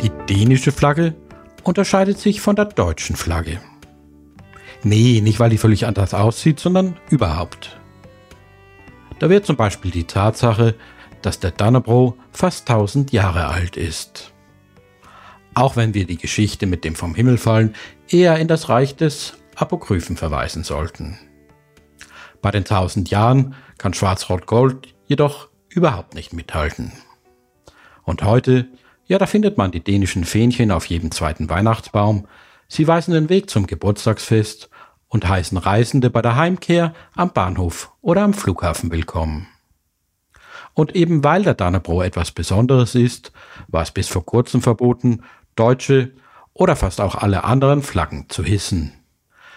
Die 0.00 0.10
dänische 0.28 0.70
Flagge 0.70 1.16
unterscheidet 1.64 2.18
sich 2.18 2.40
von 2.40 2.54
der 2.54 2.66
deutschen 2.66 3.16
Flagge. 3.16 3.60
Nee, 4.82 5.20
nicht 5.20 5.40
weil 5.40 5.50
die 5.50 5.58
völlig 5.58 5.86
anders 5.86 6.14
aussieht, 6.14 6.60
sondern 6.60 6.96
überhaupt. 7.10 7.78
Da 9.18 9.28
wird 9.28 9.46
zum 9.46 9.56
Beispiel 9.56 9.90
die 9.90 10.04
Tatsache, 10.04 10.74
dass 11.22 11.40
der 11.40 11.50
Dannebrog 11.50 12.16
fast 12.30 12.70
1000 12.70 13.12
Jahre 13.12 13.48
alt 13.48 13.76
ist. 13.76 14.32
Auch 15.54 15.74
wenn 15.74 15.94
wir 15.94 16.06
die 16.06 16.18
Geschichte 16.18 16.66
mit 16.66 16.84
dem 16.84 16.94
vom 16.94 17.14
Himmel 17.14 17.38
fallen 17.38 17.74
eher 18.08 18.38
in 18.38 18.46
das 18.46 18.68
Reich 18.68 18.94
des 18.94 19.34
Apokryphen 19.56 20.16
verweisen 20.16 20.62
sollten. 20.62 21.18
Bei 22.40 22.52
den 22.52 22.62
1000 22.62 23.10
Jahren 23.10 23.56
kann 23.76 23.94
Schwarz-Rot-Gold 23.94 24.94
jedoch 25.06 25.48
überhaupt 25.68 26.14
nicht 26.14 26.32
mithalten. 26.32 26.92
Und 28.04 28.22
heute, 28.22 28.68
ja, 29.06 29.18
da 29.18 29.26
findet 29.26 29.58
man 29.58 29.72
die 29.72 29.82
dänischen 29.82 30.24
Fähnchen 30.24 30.70
auf 30.70 30.86
jedem 30.86 31.10
zweiten 31.10 31.50
Weihnachtsbaum, 31.50 32.28
Sie 32.68 32.86
weisen 32.86 33.14
den 33.14 33.30
Weg 33.30 33.48
zum 33.48 33.66
Geburtstagsfest 33.66 34.68
und 35.08 35.26
heißen 35.26 35.56
Reisende 35.56 36.10
bei 36.10 36.20
der 36.20 36.36
Heimkehr 36.36 36.92
am 37.14 37.32
Bahnhof 37.32 37.92
oder 38.02 38.22
am 38.22 38.34
Flughafen 38.34 38.92
willkommen. 38.92 39.48
Und 40.74 40.94
eben 40.94 41.24
weil 41.24 41.42
der 41.42 41.54
Dannebrog 41.54 42.04
etwas 42.04 42.30
Besonderes 42.30 42.94
ist, 42.94 43.32
war 43.68 43.82
es 43.82 43.90
bis 43.90 44.08
vor 44.08 44.24
kurzem 44.24 44.60
verboten, 44.60 45.24
deutsche 45.56 46.12
oder 46.52 46.76
fast 46.76 47.00
auch 47.00 47.14
alle 47.14 47.44
anderen 47.44 47.82
Flaggen 47.82 48.26
zu 48.28 48.44
hissen. 48.44 48.92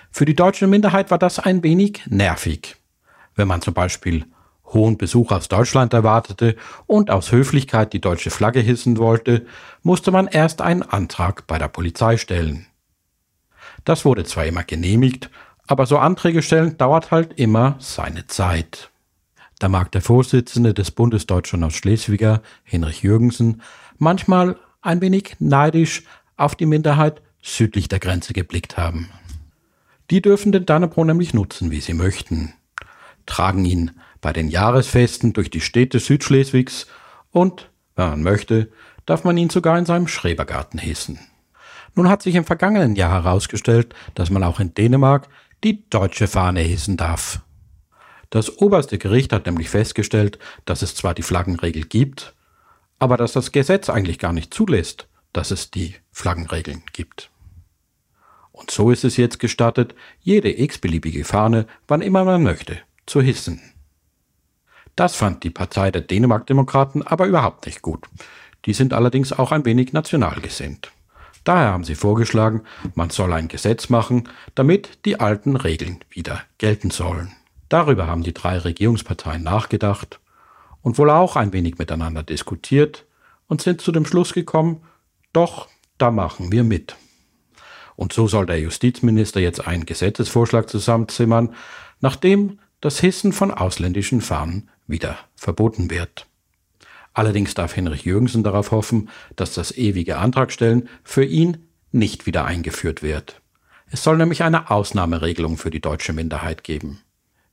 Für 0.09 0.25
die 0.25 0.35
deutsche 0.35 0.67
Minderheit 0.67 1.11
war 1.11 1.19
das 1.19 1.37
ein 1.37 1.63
wenig 1.63 2.01
nervig. 2.07 2.77
Wenn 3.35 3.47
man 3.47 3.61
zum 3.61 3.73
Beispiel 3.73 4.25
hohen 4.65 4.97
Besuch 4.97 5.31
aus 5.31 5.49
Deutschland 5.49 5.93
erwartete 5.93 6.55
und 6.87 7.11
aus 7.11 7.31
Höflichkeit 7.31 7.93
die 7.93 8.01
deutsche 8.01 8.29
Flagge 8.29 8.61
hissen 8.61 8.97
wollte, 8.97 9.45
musste 9.83 10.11
man 10.11 10.27
erst 10.27 10.61
einen 10.61 10.81
Antrag 10.81 11.45
bei 11.45 11.57
der 11.57 11.67
Polizei 11.67 12.17
stellen. 12.17 12.67
Das 13.83 14.05
wurde 14.05 14.23
zwar 14.23 14.45
immer 14.45 14.63
genehmigt, 14.63 15.29
aber 15.67 15.85
so 15.85 15.97
Anträge 15.97 16.41
stellen 16.41 16.77
dauert 16.77 17.11
halt 17.11 17.39
immer 17.39 17.75
seine 17.79 18.27
Zeit. 18.27 18.91
Da 19.59 19.69
mag 19.69 19.91
der 19.91 20.01
Vorsitzende 20.01 20.73
des 20.73 20.91
Bundesdeutschen 20.91 21.59
Nordschleswiger, 21.59 22.41
Hinrich 22.63 23.03
Jürgensen, 23.03 23.61
manchmal 23.97 24.57
ein 24.81 25.01
wenig 25.01 25.35
neidisch 25.39 26.03
auf 26.35 26.55
die 26.55 26.65
Minderheit 26.65 27.21
südlich 27.41 27.87
der 27.87 27.99
Grenze 27.99 28.33
geblickt 28.33 28.77
haben. 28.77 29.09
Die 30.09 30.21
dürfen 30.21 30.51
den 30.51 30.65
Dannebrog 30.65 31.05
nämlich 31.05 31.33
nutzen, 31.33 31.71
wie 31.71 31.79
sie 31.79 31.93
möchten, 31.93 32.53
tragen 33.25 33.63
ihn 33.65 33.91
bei 34.19 34.33
den 34.33 34.49
Jahresfesten 34.49 35.33
durch 35.33 35.49
die 35.49 35.61
Städte 35.61 35.99
Südschleswigs 35.99 36.87
und, 37.31 37.69
wenn 37.95 38.09
man 38.09 38.23
möchte, 38.23 38.71
darf 39.05 39.23
man 39.23 39.37
ihn 39.37 39.49
sogar 39.49 39.77
in 39.77 39.85
seinem 39.85 40.07
Schrebergarten 40.07 40.79
hissen. 40.79 41.19
Nun 41.95 42.09
hat 42.09 42.21
sich 42.21 42.35
im 42.35 42.45
vergangenen 42.45 42.95
Jahr 42.95 43.11
herausgestellt, 43.11 43.93
dass 44.15 44.29
man 44.29 44.43
auch 44.43 44.59
in 44.59 44.73
Dänemark 44.73 45.27
die 45.63 45.87
deutsche 45.89 46.27
Fahne 46.27 46.61
hissen 46.61 46.97
darf. 46.97 47.41
Das 48.29 48.57
oberste 48.59 48.97
Gericht 48.97 49.33
hat 49.33 49.45
nämlich 49.45 49.69
festgestellt, 49.69 50.39
dass 50.65 50.81
es 50.81 50.95
zwar 50.95 51.13
die 51.13 51.21
Flaggenregel 51.21 51.83
gibt, 51.83 52.33
aber 52.97 53.17
dass 53.17 53.33
das 53.33 53.51
Gesetz 53.51 53.89
eigentlich 53.89 54.19
gar 54.19 54.31
nicht 54.31 54.53
zulässt, 54.53 55.07
dass 55.33 55.51
es 55.51 55.69
die 55.69 55.95
Flaggenregeln 56.11 56.83
gibt. 56.93 57.29
Und 58.51 58.71
so 58.71 58.89
ist 58.91 59.03
es 59.03 59.17
jetzt 59.17 59.39
gestattet, 59.39 59.95
jede 60.21 60.59
x-beliebige 60.61 61.25
Fahne, 61.25 61.67
wann 61.87 62.01
immer 62.01 62.23
man 62.23 62.43
möchte, 62.43 62.77
zu 63.05 63.21
hissen. 63.21 63.61
Das 64.95 65.15
fand 65.15 65.43
die 65.43 65.49
Partei 65.49 65.91
der 65.91 66.01
Dänemark-Demokraten 66.01 67.01
aber 67.01 67.25
überhaupt 67.25 67.65
nicht 67.65 67.81
gut. 67.81 68.05
Die 68.65 68.73
sind 68.73 68.93
allerdings 68.93 69.33
auch 69.33 69.51
ein 69.51 69.65
wenig 69.65 69.93
national 69.93 70.39
gesinnt. 70.41 70.91
Daher 71.43 71.71
haben 71.71 71.83
sie 71.83 71.95
vorgeschlagen, 71.95 72.61
man 72.93 73.09
soll 73.09 73.33
ein 73.33 73.47
Gesetz 73.47 73.89
machen, 73.89 74.29
damit 74.53 75.05
die 75.05 75.19
alten 75.19 75.55
Regeln 75.55 75.99
wieder 76.09 76.41
gelten 76.57 76.91
sollen. 76.91 77.31
Darüber 77.69 78.07
haben 78.07 78.23
die 78.23 78.33
drei 78.33 78.57
Regierungsparteien 78.57 79.41
nachgedacht 79.41 80.19
und 80.81 80.97
wohl 80.97 81.09
auch 81.09 81.35
ein 81.35 81.53
wenig 81.53 81.77
miteinander 81.77 82.23
diskutiert 82.23 83.05
und 83.47 83.61
sind 83.61 83.81
zu 83.81 83.91
dem 83.91 84.05
Schluss 84.05 84.33
gekommen, 84.33 84.83
doch, 85.33 85.67
da 85.97 86.11
machen 86.11 86.51
wir 86.51 86.63
mit. 86.63 86.95
Und 87.95 88.13
so 88.13 88.27
soll 88.27 88.45
der 88.45 88.59
Justizminister 88.59 89.39
jetzt 89.39 89.65
einen 89.65 89.85
Gesetzesvorschlag 89.85 90.69
zusammenzimmern, 90.69 91.55
nachdem 91.99 92.59
das 92.81 92.99
Hissen 92.99 93.31
von 93.31 93.51
ausländischen 93.51 94.21
Fahnen 94.21 94.69
wieder 94.87 95.17
verboten 95.35 95.89
wird. 95.89 96.27
Allerdings 97.13 97.53
darf 97.53 97.75
Henrich 97.75 98.03
Jürgensen 98.03 98.43
darauf 98.43 98.71
hoffen, 98.71 99.09
dass 99.35 99.53
das 99.53 99.75
ewige 99.75 100.17
Antragstellen 100.17 100.87
für 101.03 101.25
ihn 101.25 101.57
nicht 101.91 102.25
wieder 102.25 102.45
eingeführt 102.45 103.03
wird. 103.03 103.41
Es 103.89 104.03
soll 104.03 104.17
nämlich 104.17 104.43
eine 104.43 104.71
Ausnahmeregelung 104.71 105.57
für 105.57 105.69
die 105.69 105.81
deutsche 105.81 106.13
Minderheit 106.13 106.63
geben. 106.63 107.01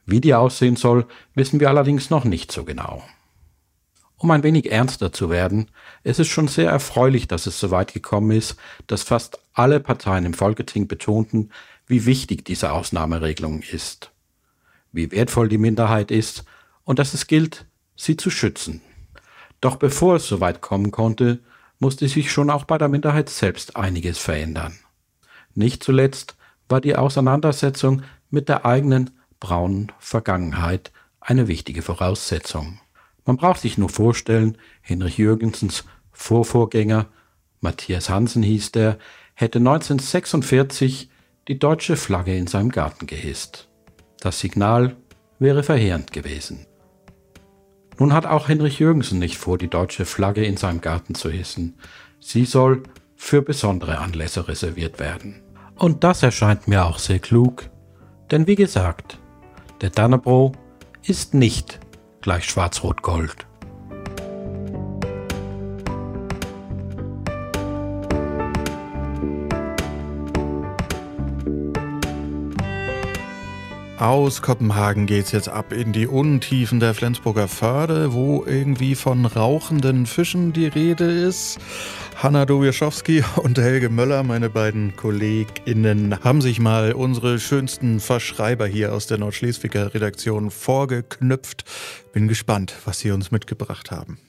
Wie 0.06 0.20
die 0.20 0.34
aussehen 0.34 0.76
soll, 0.76 1.06
wissen 1.34 1.58
wir 1.58 1.68
allerdings 1.68 2.10
noch 2.10 2.24
nicht 2.24 2.52
so 2.52 2.64
genau. 2.64 3.02
Um 4.16 4.30
ein 4.30 4.42
wenig 4.42 4.70
ernster 4.70 5.12
zu 5.12 5.30
werden, 5.30 5.70
es 6.02 6.18
ist 6.18 6.28
schon 6.28 6.48
sehr 6.48 6.70
erfreulich, 6.70 7.28
dass 7.28 7.46
es 7.46 7.58
so 7.58 7.70
weit 7.70 7.92
gekommen 7.92 8.30
ist, 8.30 8.56
dass 8.86 9.02
fast 9.02 9.38
alle 9.52 9.80
Parteien 9.80 10.24
im 10.24 10.34
Folketing 10.34 10.88
betonten, 10.88 11.50
wie 11.86 12.06
wichtig 12.06 12.44
diese 12.44 12.72
Ausnahmeregelung 12.72 13.62
ist, 13.62 14.10
wie 14.92 15.10
wertvoll 15.10 15.48
die 15.48 15.58
Minderheit 15.58 16.10
ist 16.10 16.44
und 16.84 16.98
dass 16.98 17.14
es 17.14 17.26
gilt, 17.26 17.66
sie 17.96 18.16
zu 18.16 18.30
schützen. 18.30 18.80
Doch 19.60 19.76
bevor 19.76 20.16
es 20.16 20.26
so 20.26 20.40
weit 20.40 20.60
kommen 20.60 20.90
konnte, 20.90 21.40
musste 21.78 22.08
sich 22.08 22.30
schon 22.30 22.50
auch 22.50 22.64
bei 22.64 22.78
der 22.78 22.88
Minderheit 22.88 23.28
selbst 23.28 23.76
einiges 23.76 24.18
verändern. 24.18 24.78
Nicht 25.54 25.82
zuletzt 25.82 26.36
war 26.68 26.80
die 26.80 26.96
Auseinandersetzung 26.96 28.02
mit 28.30 28.48
der 28.48 28.66
eigenen 28.66 29.10
braunen 29.40 29.92
Vergangenheit 29.98 30.92
eine 31.20 31.48
wichtige 31.48 31.82
Voraussetzung. 31.82 32.80
Man 33.24 33.36
braucht 33.36 33.60
sich 33.60 33.78
nur 33.78 33.88
vorstellen, 33.88 34.58
Hinrich 34.80 35.18
Jürgensens 35.18 35.84
Vorvorgänger, 36.12 37.06
Matthias 37.60 38.08
Hansen 38.08 38.42
hieß 38.42 38.72
der, 38.72 38.98
hätte 39.34 39.58
1946 39.58 41.10
die 41.48 41.58
deutsche 41.58 41.96
Flagge 41.96 42.36
in 42.36 42.46
seinem 42.46 42.70
Garten 42.70 43.06
gehisst. 43.06 43.68
Das 44.20 44.40
Signal 44.40 44.96
wäre 45.38 45.62
verheerend 45.62 46.12
gewesen. 46.12 46.67
Nun 47.98 48.12
hat 48.12 48.26
auch 48.26 48.46
Hinrich 48.46 48.78
Jürgensen 48.78 49.18
nicht 49.18 49.38
vor, 49.38 49.58
die 49.58 49.68
deutsche 49.68 50.04
Flagge 50.04 50.44
in 50.44 50.56
seinem 50.56 50.80
Garten 50.80 51.14
zu 51.14 51.30
hissen. 51.30 51.78
Sie 52.20 52.44
soll 52.44 52.84
für 53.16 53.42
besondere 53.42 53.98
Anlässe 53.98 54.46
reserviert 54.46 55.00
werden. 55.00 55.42
Und 55.74 56.04
das 56.04 56.22
erscheint 56.22 56.68
mir 56.68 56.86
auch 56.86 56.98
sehr 56.98 57.18
klug, 57.18 57.68
denn 58.30 58.46
wie 58.46 58.54
gesagt, 58.54 59.18
der 59.80 59.90
Dannebrog 59.90 60.54
ist 61.02 61.34
nicht 61.34 61.80
gleich 62.20 62.44
Schwarz-Rot-Gold. 62.44 63.47
Aus 73.98 74.42
Kopenhagen 74.42 75.06
geht's 75.06 75.32
jetzt 75.32 75.48
ab 75.48 75.72
in 75.72 75.92
die 75.92 76.06
Untiefen 76.06 76.78
der 76.78 76.94
Flensburger 76.94 77.48
Förde, 77.48 78.12
wo 78.12 78.44
irgendwie 78.46 78.94
von 78.94 79.26
rauchenden 79.26 80.06
Fischen 80.06 80.52
die 80.52 80.68
Rede 80.68 81.04
ist. 81.04 81.58
Hanna 82.14 82.44
Dowieszowski 82.44 83.24
und 83.42 83.58
Helge 83.58 83.88
Möller, 83.88 84.22
meine 84.22 84.50
beiden 84.50 84.94
KollegInnen, 84.94 86.22
haben 86.22 86.40
sich 86.40 86.60
mal 86.60 86.92
unsere 86.92 87.40
schönsten 87.40 87.98
Verschreiber 87.98 88.68
hier 88.68 88.94
aus 88.94 89.08
der 89.08 89.18
Nordschleswiger 89.18 89.92
Redaktion 89.92 90.52
vorgeknüpft. 90.52 91.64
Bin 92.12 92.28
gespannt, 92.28 92.76
was 92.84 93.00
sie 93.00 93.10
uns 93.10 93.32
mitgebracht 93.32 93.90
haben. 93.90 94.20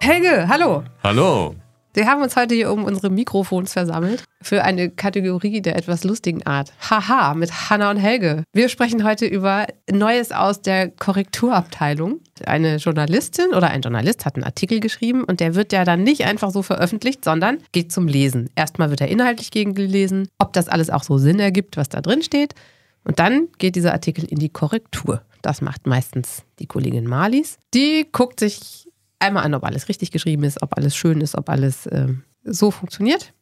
Helge, 0.00 0.48
hallo. 0.48 0.82
Hallo. 1.04 1.54
Wir 1.92 2.06
haben 2.06 2.22
uns 2.22 2.36
heute 2.36 2.54
hier 2.54 2.70
um 2.72 2.84
unsere 2.84 3.10
Mikrofons 3.10 3.72
versammelt 3.72 4.22
für 4.40 4.62
eine 4.62 4.90
Kategorie 4.90 5.60
der 5.60 5.74
etwas 5.74 6.04
lustigen 6.04 6.46
Art. 6.46 6.72
Haha, 6.88 7.34
mit 7.34 7.68
Hanna 7.68 7.90
und 7.90 7.96
Helge. 7.96 8.44
Wir 8.52 8.68
sprechen 8.68 9.02
heute 9.02 9.26
über 9.26 9.66
Neues 9.90 10.30
aus 10.30 10.62
der 10.62 10.88
Korrekturabteilung. 10.88 12.20
Eine 12.46 12.76
Journalistin 12.76 13.48
oder 13.54 13.70
ein 13.70 13.82
Journalist 13.82 14.24
hat 14.24 14.36
einen 14.36 14.44
Artikel 14.44 14.78
geschrieben 14.78 15.24
und 15.24 15.40
der 15.40 15.56
wird 15.56 15.72
ja 15.72 15.84
dann 15.84 16.04
nicht 16.04 16.24
einfach 16.26 16.52
so 16.52 16.62
veröffentlicht, 16.62 17.24
sondern 17.24 17.58
geht 17.72 17.90
zum 17.90 18.06
Lesen. 18.06 18.50
Erstmal 18.54 18.90
wird 18.90 19.00
er 19.00 19.08
inhaltlich 19.08 19.50
gegengelesen, 19.50 20.28
ob 20.38 20.52
das 20.52 20.68
alles 20.68 20.90
auch 20.90 21.02
so 21.02 21.18
Sinn 21.18 21.40
ergibt, 21.40 21.76
was 21.76 21.88
da 21.88 22.00
drin 22.00 22.22
steht. 22.22 22.54
Und 23.02 23.18
dann 23.18 23.48
geht 23.58 23.74
dieser 23.74 23.92
Artikel 23.92 24.24
in 24.26 24.38
die 24.38 24.50
Korrektur. 24.50 25.22
Das 25.42 25.60
macht 25.60 25.88
meistens 25.88 26.44
die 26.60 26.66
Kollegin 26.66 27.08
Marlies. 27.08 27.58
Die 27.74 28.06
guckt 28.12 28.38
sich 28.38 28.86
einmal 29.20 29.44
an, 29.44 29.54
ob 29.54 29.64
alles 29.64 29.88
richtig 29.88 30.10
geschrieben 30.10 30.42
ist, 30.42 30.62
ob 30.62 30.76
alles 30.76 30.96
schön 30.96 31.20
ist, 31.20 31.36
ob 31.36 31.48
alles 31.48 31.86
äh, 31.86 32.08
so 32.42 32.70
funktioniert. 32.70 33.32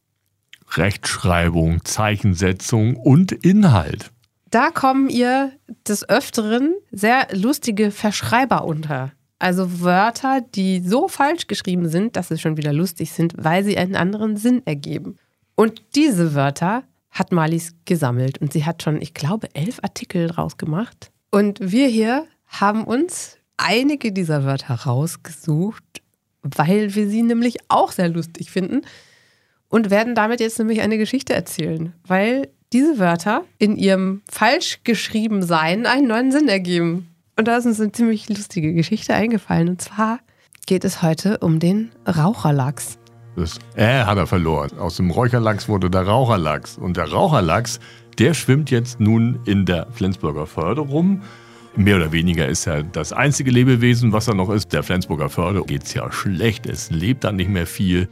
Rechtschreibung, 0.73 1.83
Zeichensetzung 1.83 2.95
und 2.95 3.31
Inhalt. 3.31 4.11
Da 4.51 4.71
kommen 4.71 5.09
ihr 5.09 5.51
des 5.87 6.07
Öfteren 6.07 6.75
sehr 6.91 7.27
lustige 7.33 7.91
Verschreiber 7.91 8.65
unter. 8.65 9.11
Also 9.39 9.81
Wörter, 9.81 10.41
die 10.41 10.81
so 10.81 11.07
falsch 11.07 11.47
geschrieben 11.47 11.87
sind, 11.87 12.15
dass 12.15 12.27
sie 12.27 12.37
schon 12.37 12.57
wieder 12.57 12.73
lustig 12.73 13.11
sind, 13.11 13.33
weil 13.37 13.63
sie 13.63 13.77
einen 13.77 13.95
anderen 13.95 14.37
Sinn 14.37 14.61
ergeben. 14.65 15.17
Und 15.55 15.81
diese 15.95 16.35
Wörter 16.35 16.83
hat 17.11 17.31
Marlies 17.31 17.73
gesammelt 17.85 18.37
und 18.39 18.53
sie 18.53 18.65
hat 18.65 18.83
schon, 18.83 19.01
ich 19.01 19.13
glaube, 19.13 19.53
elf 19.55 19.79
Artikel 19.81 20.27
draus 20.27 20.57
gemacht. 20.57 21.11
Und 21.31 21.59
wir 21.61 21.87
hier 21.87 22.25
haben 22.47 22.83
uns 22.83 23.38
einige 23.59 24.11
dieser 24.11 24.43
Wörter 24.43 24.73
rausgesucht, 24.73 25.83
weil 26.41 26.95
wir 26.95 27.09
sie 27.09 27.21
nämlich 27.21 27.57
auch 27.67 27.91
sehr 27.91 28.09
lustig 28.09 28.51
finden 28.51 28.81
und 29.69 29.89
werden 29.89 30.15
damit 30.15 30.39
jetzt 30.39 30.59
nämlich 30.59 30.81
eine 30.81 30.97
Geschichte 30.97 31.33
erzählen, 31.33 31.93
weil 32.05 32.49
diese 32.73 32.99
Wörter 32.99 33.43
in 33.57 33.75
ihrem 33.75 34.21
falsch 34.29 34.79
geschrieben 34.83 35.43
Sein 35.43 35.85
einen 35.85 36.07
neuen 36.07 36.31
Sinn 36.31 36.47
ergeben. 36.47 37.07
Und 37.35 37.47
da 37.47 37.57
ist 37.57 37.65
uns 37.65 37.79
eine 37.79 37.91
ziemlich 37.91 38.29
lustige 38.29 38.73
Geschichte 38.73 39.13
eingefallen. 39.13 39.69
Und 39.69 39.81
zwar 39.81 40.19
geht 40.65 40.83
es 40.83 41.01
heute 41.01 41.39
um 41.39 41.59
den 41.59 41.91
Raucherlachs. 42.05 42.97
Das 43.35 43.57
Äh 43.75 44.03
hat 44.03 44.17
er 44.17 44.27
verloren. 44.27 44.77
Aus 44.77 44.97
dem 44.97 45.09
Räucherlachs 45.11 45.69
wurde 45.69 45.89
der 45.89 46.01
Raucherlachs. 46.01 46.77
Und 46.77 46.97
der 46.97 47.09
Raucherlachs, 47.09 47.79
der 48.17 48.33
schwimmt 48.33 48.69
jetzt 48.69 48.99
nun 48.99 49.39
in 49.45 49.65
der 49.65 49.87
Flensburger 49.91 50.45
Förde 50.45 50.81
rum. 50.81 51.21
Mehr 51.79 51.95
oder 51.95 52.11
weniger 52.11 52.45
ist 52.45 52.67
er 52.67 52.83
das 52.83 53.13
einzige 53.13 53.51
Lebewesen, 53.51 54.11
was 54.11 54.27
er 54.27 54.33
noch 54.35 54.49
ist. 54.49 54.73
Der 54.73 54.83
Flensburger 54.83 55.29
Förde 55.29 55.63
geht 55.63 55.85
es 55.85 55.93
ja 55.93 56.11
schlecht. 56.11 56.65
Es 56.65 56.91
lebt 56.91 57.23
da 57.23 57.31
nicht 57.31 57.49
mehr 57.49 57.65
viel. 57.65 58.09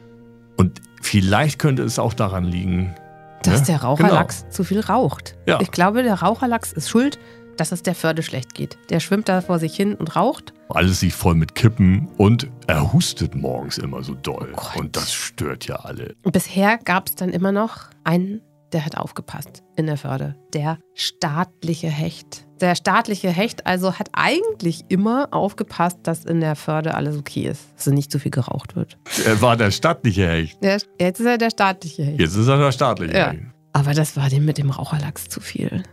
Und 0.56 0.80
vielleicht 1.02 1.58
könnte 1.58 1.82
es 1.82 1.98
auch 1.98 2.14
daran 2.14 2.44
liegen, 2.44 2.94
Dass 3.42 3.60
ne? 3.60 3.66
der 3.66 3.82
Raucherlachs 3.82 4.40
Genau. 4.40 4.52
zu 4.52 4.64
viel 4.64 4.80
raucht. 4.80 5.36
Ja. 5.46 5.60
Ich 5.60 5.70
glaube, 5.70 6.02
der 6.02 6.14
Raucherlachs 6.14 6.72
ist 6.72 6.88
schuld, 6.88 7.18
dass 7.58 7.70
es 7.70 7.82
der 7.82 7.94
Förde 7.94 8.22
schlecht 8.22 8.54
geht. 8.54 8.78
Der 8.88 9.00
schwimmt 9.00 9.28
da 9.28 9.42
vor 9.42 9.58
sich 9.58 9.76
hin 9.76 9.94
und 9.96 10.16
raucht. 10.16 10.54
Alles 10.70 11.00
sich 11.00 11.12
voll 11.12 11.34
mit 11.34 11.54
Kippen 11.54 12.08
und 12.16 12.48
er 12.66 12.94
hustet 12.94 13.34
morgens 13.34 13.76
immer 13.76 14.02
so 14.02 14.14
doll. 14.14 14.50
Gott. 14.56 14.76
und 14.76 14.96
das 14.96 15.12
stört 15.12 15.66
ja 15.66 15.76
alle. 15.76 16.14
Bisher 16.22 16.78
gab 16.78 17.08
es 17.08 17.16
dann 17.16 17.28
immer 17.30 17.52
noch 17.52 17.90
einen, 18.02 18.40
der 18.72 18.86
hat 18.86 18.96
aufgepasst 18.96 19.62
in 19.76 19.84
der 19.84 19.98
Förde. 19.98 20.36
Der 20.54 20.78
staatliche 20.94 21.88
Hecht. 21.88 22.46
Der 22.60 22.74
staatliche 22.74 23.28
Hecht 23.30 23.66
also 23.66 23.98
hat 23.98 24.10
eigentlich 24.12 24.84
immer 24.88 25.28
aufgepasst, 25.30 25.98
dass 26.02 26.24
in 26.24 26.40
der 26.40 26.56
Förde 26.56 26.94
alles 26.94 27.16
okay 27.16 27.46
ist, 27.48 27.68
dass 27.76 27.86
nicht 27.86 28.10
zu 28.10 28.18
viel 28.18 28.32
geraucht 28.32 28.74
wird. 28.74 28.98
Er 29.24 29.40
war 29.40 29.56
der 29.56 29.70
stattliche 29.70 30.28
Hecht. 30.28 30.62
Der, 30.62 30.80
jetzt 30.98 31.20
ist 31.20 31.26
er 31.26 31.38
der 31.38 31.50
staatliche 31.50 32.02
Hecht. 32.02 32.20
Jetzt 32.20 32.34
ist 32.34 32.48
er 32.48 32.58
der 32.58 32.72
staatliche 32.72 33.16
Ja. 33.16 33.30
Hecht. 33.30 33.42
Aber 33.72 33.94
das 33.94 34.16
war 34.16 34.28
dem 34.28 34.44
mit 34.44 34.58
dem 34.58 34.70
Raucherlachs 34.70 35.28
zu 35.28 35.40
viel. 35.40 35.84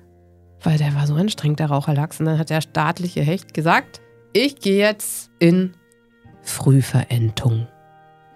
Weil 0.63 0.79
der 0.79 0.95
war 0.95 1.05
so 1.05 1.13
anstrengend, 1.13 1.59
der 1.59 1.67
Raucherlachs. 1.67 2.19
Und 2.19 2.25
dann 2.25 2.39
hat 2.39 2.49
der 2.49 2.61
staatliche 2.61 3.21
Hecht 3.21 3.53
gesagt, 3.53 4.01
ich 4.33 4.55
gehe 4.59 4.79
jetzt 4.79 5.29
in 5.37 5.75
Frühverentung. 6.41 7.67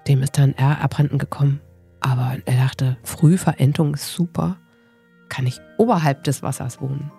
Dem 0.07 0.21
ist 0.21 0.37
dann 0.37 0.53
R 0.53 0.81
abhanden 0.81 1.17
gekommen. 1.17 1.61
Aber 1.99 2.37
er 2.45 2.57
dachte, 2.57 2.97
Frühverentung 3.03 3.95
ist 3.95 4.13
super. 4.13 4.57
Kann 5.29 5.47
ich 5.47 5.59
oberhalb 5.77 6.23
des 6.23 6.43
Wassers 6.43 6.79
wohnen? 6.79 7.11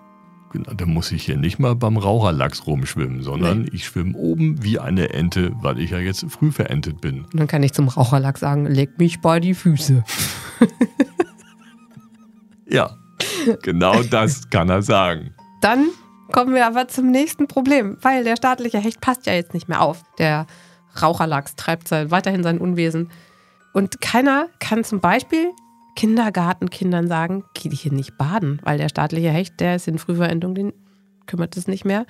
Genau, 0.51 0.73
da 0.73 0.85
muss 0.85 1.11
ich 1.13 1.23
hier 1.23 1.37
nicht 1.37 1.59
mal 1.59 1.75
beim 1.75 1.95
Raucherlachs 1.97 2.67
rumschwimmen, 2.67 3.21
sondern 3.23 3.61
Nee. 3.63 3.69
ich 3.73 3.85
schwimme 3.85 4.17
oben 4.17 4.61
wie 4.63 4.79
eine 4.79 5.09
Ente, 5.13 5.51
weil 5.61 5.79
ich 5.79 5.91
ja 5.91 5.99
jetzt 5.99 6.25
früh 6.29 6.51
verentet 6.51 6.99
bin. 6.99 7.23
Und 7.25 7.39
dann 7.39 7.47
kann 7.47 7.63
ich 7.63 7.71
zum 7.73 7.87
Raucherlachs 7.87 8.41
sagen, 8.41 8.65
leg 8.65 8.97
mich 8.97 9.21
bei 9.21 9.39
die 9.39 9.53
Füße. 9.53 10.03
Ja, 12.67 12.95
genau 13.63 14.01
das 14.03 14.49
kann 14.49 14.69
er 14.69 14.81
sagen. 14.81 15.33
Dann 15.61 15.87
kommen 16.31 16.55
wir 16.55 16.65
aber 16.65 16.87
zum 16.87 17.11
nächsten 17.11 17.47
Problem, 17.47 17.97
weil 18.01 18.23
der 18.23 18.37
staatliche 18.37 18.77
Hecht 18.79 19.01
passt 19.01 19.25
ja 19.25 19.33
jetzt 19.33 19.53
nicht 19.53 19.67
mehr 19.67 19.81
auf. 19.81 20.03
Der 20.17 20.47
Raucherlachs 21.01 21.55
treibt 21.55 21.87
sein, 21.89 22.11
weiterhin 22.11 22.43
sein 22.43 22.59
Unwesen. 22.59 23.09
Und 23.73 23.99
keiner 24.01 24.47
kann 24.59 24.83
zum 24.83 25.01
Beispiel 25.01 25.51
Kindergartenkindern 25.95 27.07
sagen, 27.07 27.43
geht 27.53 27.73
hier 27.73 27.91
nicht 27.91 28.17
baden, 28.17 28.59
weil 28.63 28.77
der 28.77 28.89
staatliche 28.89 29.29
Hecht, 29.29 29.59
der 29.59 29.75
ist 29.75 29.87
in 29.87 29.97
Frühverentung, 29.97 30.55
den 30.55 30.73
kümmert 31.27 31.55
es 31.57 31.67
nicht 31.67 31.85
mehr. 31.85 32.05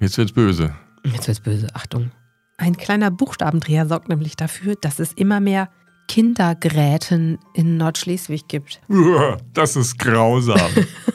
Jetzt 0.00 0.18
wird's 0.18 0.32
böse. 0.32 0.74
Jetzt 1.04 1.28
wird's 1.28 1.40
böse, 1.40 1.68
Achtung. 1.74 2.10
Ein 2.58 2.76
kleiner 2.76 3.10
Buchstabendreher 3.10 3.86
sorgt 3.86 4.08
nämlich 4.08 4.36
dafür, 4.36 4.76
dass 4.80 4.98
es 4.98 5.12
immer 5.12 5.40
mehr 5.40 5.68
Kindergräten 6.08 7.38
in 7.54 7.76
Nordschleswig 7.76 8.48
gibt. 8.48 8.80
Das 9.52 9.76
ist 9.76 9.98
grausam. 9.98 10.60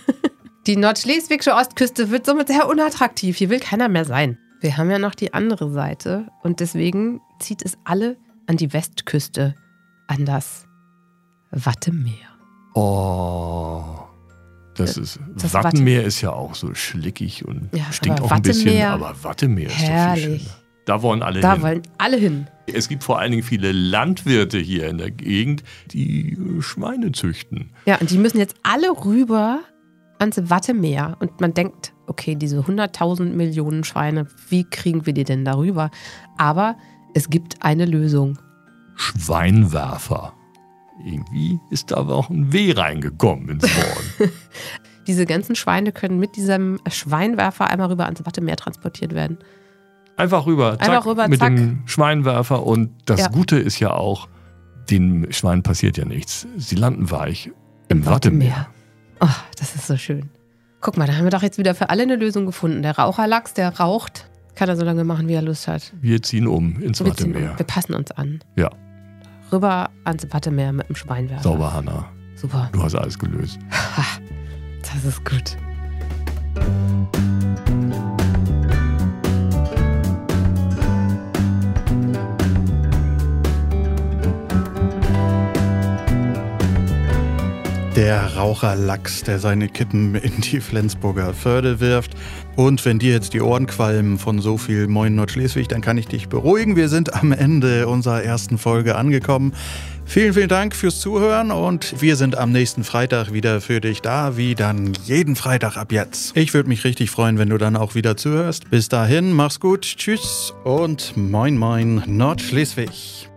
Die 0.67 0.75
nordschleswigsche 0.75 1.53
Ostküste 1.53 2.11
wird 2.11 2.25
somit 2.25 2.47
sehr 2.47 2.67
unattraktiv. 2.67 3.37
Hier 3.37 3.49
will 3.49 3.59
keiner 3.59 3.87
mehr 3.87 4.03
sein. 4.03 4.37
Wir 4.59 4.75
haben 4.75 4.89
ja 4.91 4.99
noch 4.99 5.15
die 5.15 5.33
andere 5.33 5.71
Seite 5.71 6.27
und 6.43 6.59
deswegen 6.59 7.21
zieht 7.39 7.63
es 7.63 7.77
alle 7.85 8.17
an 8.47 8.57
die 8.57 8.73
Westküste, 8.73 9.55
an 10.07 10.25
das 10.25 10.66
Wattemeer. 11.51 12.13
Oh. 12.73 13.83
Das 14.75 14.95
ist. 14.97 15.19
Das 15.35 15.53
Wattenmeer 15.55 16.03
ist 16.03 16.21
ja 16.21 16.31
auch 16.31 16.53
so 16.53 16.73
schlickig 16.75 17.45
und 17.45 17.69
Ja, 17.75 17.91
stinkt 17.91 18.21
auch 18.21 18.31
ein 18.31 18.41
bisschen, 18.43 18.67
Wattemeer, 18.67 18.91
aber 18.91 19.15
Wattemeer 19.23 19.67
ist 19.67 19.73
doch 19.75 19.79
viel 19.79 19.87
herrlich. 19.89 20.43
schöner. 20.43 20.55
Da 20.85 21.01
wollen 21.01 21.21
alle 21.23 21.41
Da 21.41 21.53
hin. 21.53 21.61
wollen 21.63 21.81
alle 21.97 22.17
hin. 22.17 22.47
Es 22.71 22.87
gibt 22.87 23.03
vor 23.03 23.19
allen 23.19 23.31
Dingen 23.31 23.43
viele 23.43 23.71
Landwirte 23.71 24.57
hier 24.59 24.87
in 24.87 24.97
der 24.99 25.09
Gegend, 25.11 25.63
die 25.91 26.33
äh, 26.33 26.61
Schweine 26.61 27.11
züchten. 27.11 27.71
Ja, 27.85 27.97
und 27.97 28.09
die 28.11 28.17
müssen 28.17 28.37
jetzt 28.37 28.55
alle 28.63 28.89
rüber 29.03 29.61
ans 30.19 30.37
Wattemeer. 30.49 31.17
Und 31.19 31.41
man 31.41 31.53
denkt, 31.53 31.93
okay, 32.05 32.35
diese 32.35 32.59
100.000 32.59 33.33
Millionen 33.33 33.83
Schweine, 33.83 34.27
wie 34.49 34.63
kriegen 34.63 35.05
wir 35.05 35.13
die 35.13 35.23
denn 35.23 35.43
darüber? 35.43 35.89
Aber 36.37 36.77
es 37.15 37.29
gibt 37.29 37.63
eine 37.63 37.85
Lösung. 37.85 38.37
Schweinwerfer. 38.95 40.33
Irgendwie 41.05 41.59
ist 41.69 41.91
da 41.91 41.97
aber 41.97 42.15
auch 42.15 42.29
ein 42.29 42.51
W 42.53 42.71
reingekommen 42.73 43.49
ins 43.49 43.63
Wort. 43.63 44.29
Diese 45.07 45.25
ganzen 45.25 45.55
Schweine 45.55 45.91
können 45.91 46.19
mit 46.19 46.35
diesem 46.35 46.79
Schweinwerfer 46.89 47.69
einmal 47.69 47.87
rüber 47.89 48.05
ans 48.05 48.25
Wattemeer 48.25 48.57
transportiert 48.57 49.13
werden. 49.13 49.37
Einfach 50.17 50.45
rüber, 50.47 50.77
zack, 50.79 50.89
Einfach 50.89 51.05
rüber, 51.05 51.27
mit 51.27 51.39
zack. 51.39 51.55
dem 51.55 51.83
Schweinwerfer. 51.85 52.65
Und 52.65 52.89
das 53.05 53.21
Ja. 53.21 53.27
Gute 53.29 53.57
ist 53.57 53.79
ja 53.79 53.91
auch, 53.93 54.27
den 54.89 55.31
Schweinen 55.31 55.63
passiert 55.63 55.97
ja 55.97 56.05
nichts. 56.05 56.47
Sie 56.57 56.75
landen 56.75 57.09
weich 57.11 57.51
im 57.87 58.05
Wattemeer. 58.05 58.67
Oh, 59.21 59.27
das 59.57 59.75
ist 59.75 59.87
so 59.87 59.95
schön. 59.95 60.29
Guck 60.81 60.97
mal, 60.97 61.07
da 61.07 61.13
haben 61.15 61.23
wir 61.23 61.31
doch 61.31 61.41
jetzt 61.43 61.57
wieder 61.57 61.73
für 61.73 61.89
alle 61.89 62.03
eine 62.03 62.15
Lösung 62.15 62.45
gefunden. 62.45 62.81
Der 62.81 62.97
Raucherlachs, 62.97 63.53
der 63.53 63.77
raucht, 63.79 64.29
kann 64.55 64.67
er 64.69 64.75
so 64.75 64.83
lange 64.83 65.03
machen, 65.03 65.27
wie 65.27 65.33
er 65.33 65.41
Lust 65.41 65.67
hat. 65.67 65.93
Wir 66.01 66.21
ziehen 66.21 66.47
um 66.47 66.81
ins 66.81 66.99
Wir, 66.99 67.07
Wattemeer. 67.11 67.51
um. 67.51 67.57
wir 67.59 67.65
passen 67.65 67.93
uns 67.93 68.11
an. 68.11 68.39
Ja, 68.55 68.69
Rüber 69.51 69.89
ans 70.03 70.27
Wattemeer 70.31 70.73
mit 70.73 70.89
dem 70.89 70.95
Schweinwerfer. 70.95 71.43
sauber, 71.43 71.73
Hanna. 71.73 72.05
Super. 72.35 72.69
Du 72.71 72.83
hast 72.83 72.95
alles 72.95 73.17
gelöst. 73.17 73.59
Das 74.81 75.03
ist 75.03 75.25
gut. 75.25 75.57
Der 87.97 88.35
Raucherlachs, 88.35 89.23
der 89.23 89.39
seine 89.39 89.69
Kippen 89.69 90.13
in 90.13 90.39
die 90.41 90.61
Flensburger 90.61 91.33
Förde 91.33 91.79
wirft. 91.79 92.11
Und 92.55 92.85
wenn 92.85 92.99
dir 92.99 93.11
jetzt 93.11 93.33
die 93.33 93.41
Ohren 93.41 93.65
qualmen 93.65 94.19
von 94.19 94.39
so 94.39 94.59
viel 94.59 94.87
Moin 94.87 95.15
Nordschleswig, 95.15 95.67
dann 95.67 95.81
kann 95.81 95.97
ich 95.97 96.07
dich 96.07 96.29
beruhigen. 96.29 96.75
Wir 96.75 96.89
sind 96.89 97.15
am 97.15 97.31
Ende 97.31 97.87
unserer 97.87 98.21
ersten 98.21 98.59
Folge 98.59 98.97
angekommen. 98.97 99.51
Vielen, 100.05 100.35
vielen 100.35 100.47
Dank 100.47 100.75
fürs 100.75 100.99
Zuhören 100.99 101.49
und 101.49 101.99
wir 101.99 102.17
sind 102.17 102.37
am 102.37 102.51
nächsten 102.51 102.83
Freitag 102.83 103.33
wieder 103.33 103.61
für 103.61 103.81
dich 103.81 104.03
da, 104.03 104.37
wie 104.37 104.53
dann 104.53 104.93
jeden 105.05 105.35
Freitag 105.35 105.75
ab 105.75 105.91
jetzt. 105.91 106.37
Ich 106.37 106.53
würde 106.53 106.69
mich 106.69 106.83
richtig 106.83 107.09
freuen, 107.09 107.39
wenn 107.39 107.49
du 107.49 107.57
dann 107.57 107.75
auch 107.75 107.95
wieder 107.95 108.15
zuhörst. 108.15 108.69
Bis 108.69 108.89
dahin, 108.89 109.33
mach's 109.33 109.59
gut, 109.59 109.81
tschüss 109.81 110.53
und 110.63 111.17
moin 111.17 111.57
moin 111.57 112.03
Nordschleswig. 112.05 113.27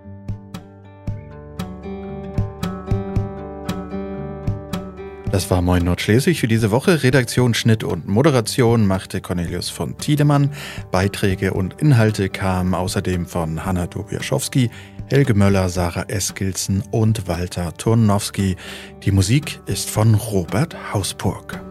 Das 5.33 5.49
war 5.49 5.62
Moin 5.62 5.85
Nordschleswig 5.85 6.40
für 6.40 6.49
diese 6.49 6.73
Woche. 6.73 7.05
Redaktion, 7.05 7.55
Schnitt 7.55 7.85
und 7.85 8.09
Moderation 8.09 8.85
machte 8.85 9.21
Cornelius 9.21 9.71
von 9.71 9.97
Tiedemann. 9.97 10.51
Beiträge 10.90 11.55
und 11.55 11.81
Inhalte 11.81 12.29
kamen 12.29 12.75
außerdem 12.75 13.27
von 13.27 13.64
Hanna 13.64 13.87
Dobiaschowski, 13.87 14.71
Helge 15.09 15.35
Möller, 15.35 15.69
Sarah 15.69 16.07
Eskilsen 16.09 16.83
und 16.90 17.29
Walter 17.29 17.73
Turnowski. 17.75 18.57
Die 19.05 19.12
Musik 19.12 19.61
ist 19.66 19.88
von 19.88 20.16
Robert 20.16 20.93
Hausburg. 20.93 21.69